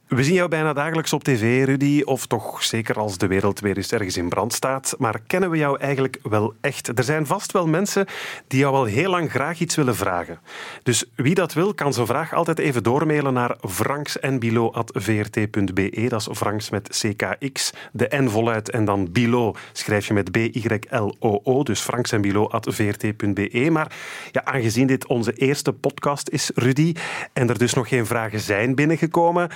[0.08, 3.76] We zien jou bijna dagelijks op tv, Rudy, of toch zeker als de wereld weer
[3.76, 4.94] eens ergens in brand staat.
[4.98, 6.98] Maar kennen we jou eigenlijk wel echt?
[6.98, 8.06] Er zijn vast wel mensen
[8.46, 10.38] die jou al heel lang graag iets willen vragen.
[10.82, 16.06] Dus wie dat wil, kan zijn vraag altijd even doormailen naar franksenbilo.vrt.be.
[16.08, 21.62] Dat is Franks met CKX, de N voluit en dan Bilo schrijf je met B-Y-L-O-O.
[21.62, 23.68] Dus franksenbilo.vrt.be.
[23.70, 23.96] Maar
[24.32, 26.94] ja, aangezien dit onze eerste podcast is, Rudy,
[27.32, 29.50] en er dus nog geen vragen zijn binnengekomen,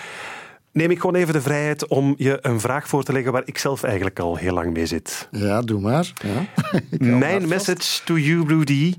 [0.78, 3.58] neem ik gewoon even de vrijheid om je een vraag voor te leggen waar ik
[3.58, 5.28] zelf eigenlijk al heel lang mee zit.
[5.30, 6.12] Ja, doe maar.
[6.22, 6.46] Ja.
[7.18, 8.94] Mijn message to you, Rudy,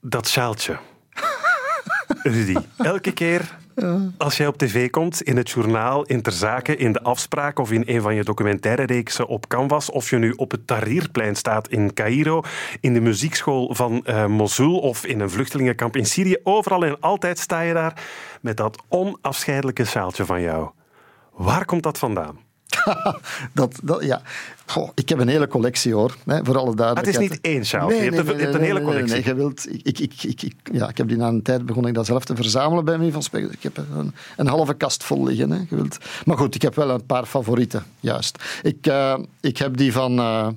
[0.00, 0.78] dat sjaaltje.
[2.22, 3.58] Rudy, elke keer
[4.16, 7.82] Als jij op tv komt, in het journaal, in Ter in de afspraak of in
[7.86, 11.94] een van je documentaire reeksen op Canvas, of je nu op het Tahrirplein staat in
[11.94, 12.42] Cairo,
[12.80, 17.38] in de muziekschool van uh, Mosul of in een vluchtelingenkamp in Syrië, overal en altijd
[17.38, 18.02] sta je daar
[18.40, 20.70] met dat onafscheidelijke sjaaltje van jou.
[21.32, 22.38] Waar komt dat vandaan?
[23.54, 24.22] dat, dat, ja.
[24.70, 27.16] Goh, ik heb een hele collectie hoor, hè, voor alle duidelijkheid.
[27.16, 29.14] het is niet één sjaal, nee, je, hebt, nee, een, een hele collectie.
[29.14, 31.90] Nee, je wilt, ik, ik, ik, ik, ja, ik heb die na een tijd begonnen
[31.90, 33.52] ik dat zelf te verzamelen bij mij van spreken.
[33.52, 35.50] Ik heb een, een halve kast vol liggen.
[35.50, 35.98] Hè, je wilt.
[36.24, 38.44] Maar goed, ik heb wel een paar favorieten, juist.
[38.62, 40.18] Ik, uh, ik heb die van...
[40.18, 40.48] Uh,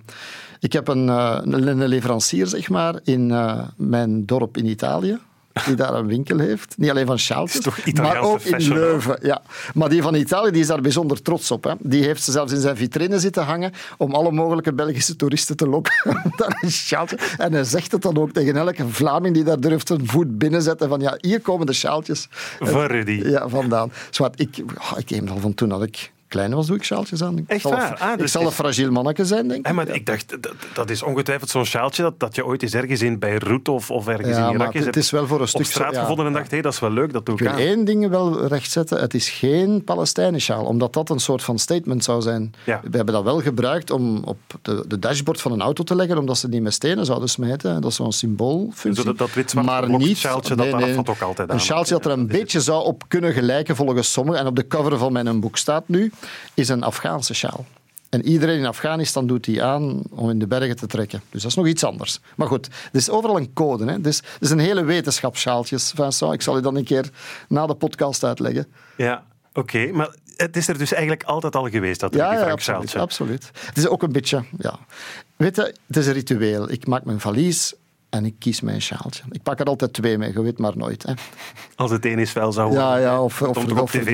[0.60, 3.28] ik heb een, uh, een leverancier, zeg maar, in
[3.76, 5.20] mijn dorp in Italië
[5.66, 6.76] die daar een winkel heeft.
[6.78, 9.18] Niet alleen van sjaaltjes, maar ook in Leuven.
[9.22, 9.42] Ja.
[9.74, 11.64] Maar die van Italië die is daar bijzonder trots op.
[11.64, 11.74] Hè.
[11.80, 15.68] Die heeft ze zelfs in zijn vitrine zitten hangen om alle mogelijke Belgische toeristen te
[15.68, 15.94] lokken.
[16.38, 17.18] daar sjaaltje.
[17.38, 20.90] En hij zegt het dan ook tegen elke Vlaming die daar durft een voet binnenzetten
[20.90, 22.28] van ja, hier komen de sjaaltjes.
[22.60, 23.22] Voor Rudy.
[23.26, 23.92] Ja, vandaan.
[24.10, 27.38] Zwart, ik, oh, ik al van toen dat ik klein was, doe ik sjaaltjes aan.
[27.38, 27.92] Ik Echt zal waar?
[27.92, 29.66] Een, ah, ik dus zal een fragiel manneke zijn, denk ik.
[29.66, 32.74] Hey, maar ik dacht, dat, dat is ongetwijfeld zo'n sjaaltje dat, dat je ooit eens
[32.74, 35.48] ergens in Beirut of, of ergens ja, in Irak het, het is wel voor een
[35.48, 37.36] stuk op straat ja, gevonden en dacht, hé, hey, dat is wel leuk, dat doe
[37.36, 37.64] ik, ik wil aan.
[37.64, 39.00] één ding wel rechtzetten.
[39.00, 42.54] Het is geen Palestijnen-sjaal, omdat dat een soort van statement zou zijn.
[42.64, 42.80] Ja.
[42.84, 46.18] We hebben dat wel gebruikt om op de, de, dashboard van een auto te leggen,
[46.18, 47.82] omdat ze niet met stenen zouden smijten.
[47.82, 49.04] Dat is zo'n symboolfunctie.
[49.04, 51.56] Zo dat, dat wit-zwart maar niet, sjaaltje, nee, dat, nee, ook altijd aan.
[51.56, 54.68] Een sjaaltje dat er een beetje zou op kunnen gelijken, volgens sommigen, en op de
[54.68, 56.12] cover van mijn boek staat nu,
[56.54, 57.66] is een Afghaanse sjaal.
[58.10, 61.22] En iedereen in Afghanistan doet die aan om in de bergen te trekken.
[61.30, 62.20] Dus dat is nog iets anders.
[62.36, 63.86] Maar goed, er is overal een code.
[63.86, 64.02] Hè.
[64.02, 65.92] Dus, het is een hele wetenschap, sjaaltjes.
[65.96, 67.10] Vincent, ik zal je dan een keer
[67.48, 68.68] na de podcast uitleggen.
[68.98, 69.60] Ja, oké.
[69.60, 73.52] Okay, maar het is er dus eigenlijk altijd al geweest, dat ja, ja, absoluut, absoluut.
[73.66, 74.44] Het is ook een beetje...
[74.58, 74.80] Ja.
[75.36, 76.72] Weet je, het is een ritueel.
[76.72, 77.74] Ik maak mijn valies
[78.12, 79.24] en ik kies mijn sjaaltje.
[79.30, 81.04] Ik pak er altijd twee mee, je weet maar nooit.
[81.04, 81.14] Hè.
[81.76, 83.92] Als het één is wel zou Ja, ja of, of, of, of.
[83.92, 84.08] Het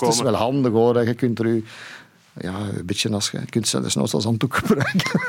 [0.00, 1.04] is wel handig hoor.
[1.04, 1.64] Je kunt er u
[2.40, 5.20] ja, een beetje als je kunt ze desnoods als handdoek gebruiken.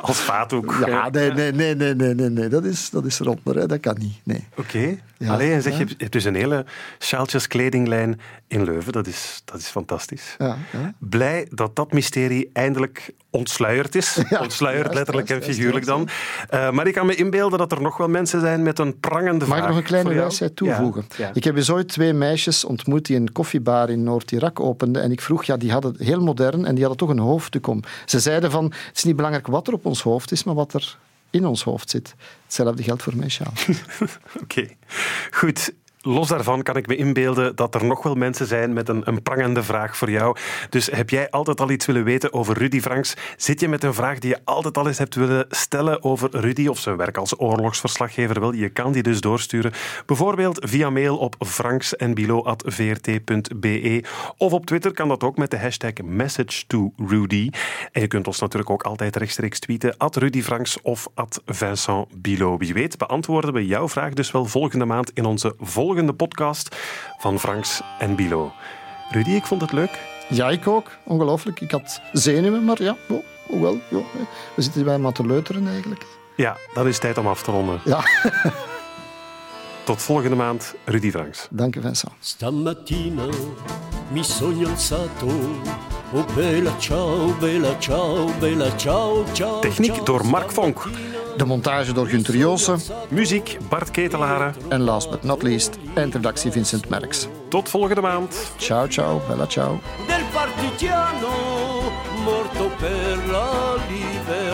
[0.00, 0.76] Als vaatdoek.
[0.86, 2.48] Ja, nee, nee, nee, nee, nee, nee, nee.
[2.48, 3.66] Dat is, dat is eronder, hè.
[3.66, 4.20] dat kan niet.
[4.22, 4.44] Nee.
[4.50, 4.60] Oké.
[4.60, 5.02] Okay.
[5.18, 5.78] Ja, Allee, en zeg, ja.
[5.78, 6.64] je hebt dus een hele
[6.98, 8.92] sjaaltjes kledinglijn in Leuven.
[8.92, 10.34] Dat is, dat is fantastisch.
[10.38, 10.94] Ja, ja.
[10.98, 14.18] Blij dat dat mysterie eindelijk ontsluierd is.
[14.28, 16.08] Ja, ontsluierd, letterlijk en figuurlijk dan.
[16.54, 19.44] Uh, maar ik kan me inbeelden dat er nog wel mensen zijn met een prangende
[19.44, 19.58] vraag.
[19.58, 21.06] Mag ik nog een kleine wijsheid toevoegen?
[21.32, 25.02] Ik heb eens ooit twee meisjes ontmoet die een koffiebar in Noord-Irak openden.
[25.02, 27.82] En ik vroeg, ja, die hadden heel modern en die hadden toch een hoofddoek om.
[28.04, 30.74] Ze zeiden van, het is niet belangrijk wat er op ons hoofd is, maar wat
[30.74, 30.98] er
[31.36, 32.14] in ons hoofd zit.
[32.44, 33.52] Hetzelfde geldt voor mijn sjaal.
[34.42, 34.68] Oké,
[35.30, 35.72] goed.
[36.08, 39.22] Los daarvan kan ik me inbeelden dat er nog wel mensen zijn met een, een,
[39.22, 40.36] prangende vraag voor jou.
[40.70, 43.14] Dus heb jij altijd al iets willen weten over Rudy Franks?
[43.36, 46.66] Zit je met een vraag die je altijd al eens hebt willen stellen over Rudy
[46.66, 48.40] of zijn werk als oorlogsverslaggever?
[48.40, 49.72] Wel, je kan die dus doorsturen.
[50.06, 54.04] Bijvoorbeeld via mail op franksenbilo.vrt.be
[54.36, 57.48] of op Twitter kan dat ook met de hashtag message2rudy.
[57.92, 62.22] En je kunt ons natuurlijk ook altijd rechtstreeks tweeten at Rudy Franks of at Vincent
[62.22, 62.56] Bilo.
[62.56, 66.76] Wie weet beantwoorden we jouw vraag dus wel volgende maand in onze volgende volgende podcast
[67.18, 68.52] van Franks en Bilo.
[69.10, 70.00] Rudy, ik vond het leuk.
[70.28, 70.90] Ja, ik ook.
[71.04, 71.60] Ongelooflijk.
[71.60, 73.80] Ik had zenuwen, maar ja, oh, oh wel.
[74.54, 76.06] We zitten bij maar te leuteren eigenlijk.
[76.36, 77.80] Ja, dan is het tijd om af te ronden.
[77.84, 78.04] Ja.
[79.84, 81.48] Tot volgende maand, Rudy Franks.
[81.50, 82.12] Dank je, Vincent.
[82.20, 83.26] Stamattina
[84.10, 85.26] mi sogno alzato
[86.12, 89.58] Oh bella ciao, bella ciao, bella ciao, ciao.
[89.60, 90.88] Techniek door Mark Vonk.
[91.36, 92.80] De montage door Gunter Joossen.
[93.08, 94.54] Muziek Bart Ketelaren.
[94.68, 97.28] En last but not least, eindredactie Vincent Merks.
[97.48, 98.34] Tot volgende maand.
[98.56, 99.80] Ciao, ciao, bella ciao.
[100.06, 101.28] Del partigiano
[102.24, 104.45] morto per la libertà.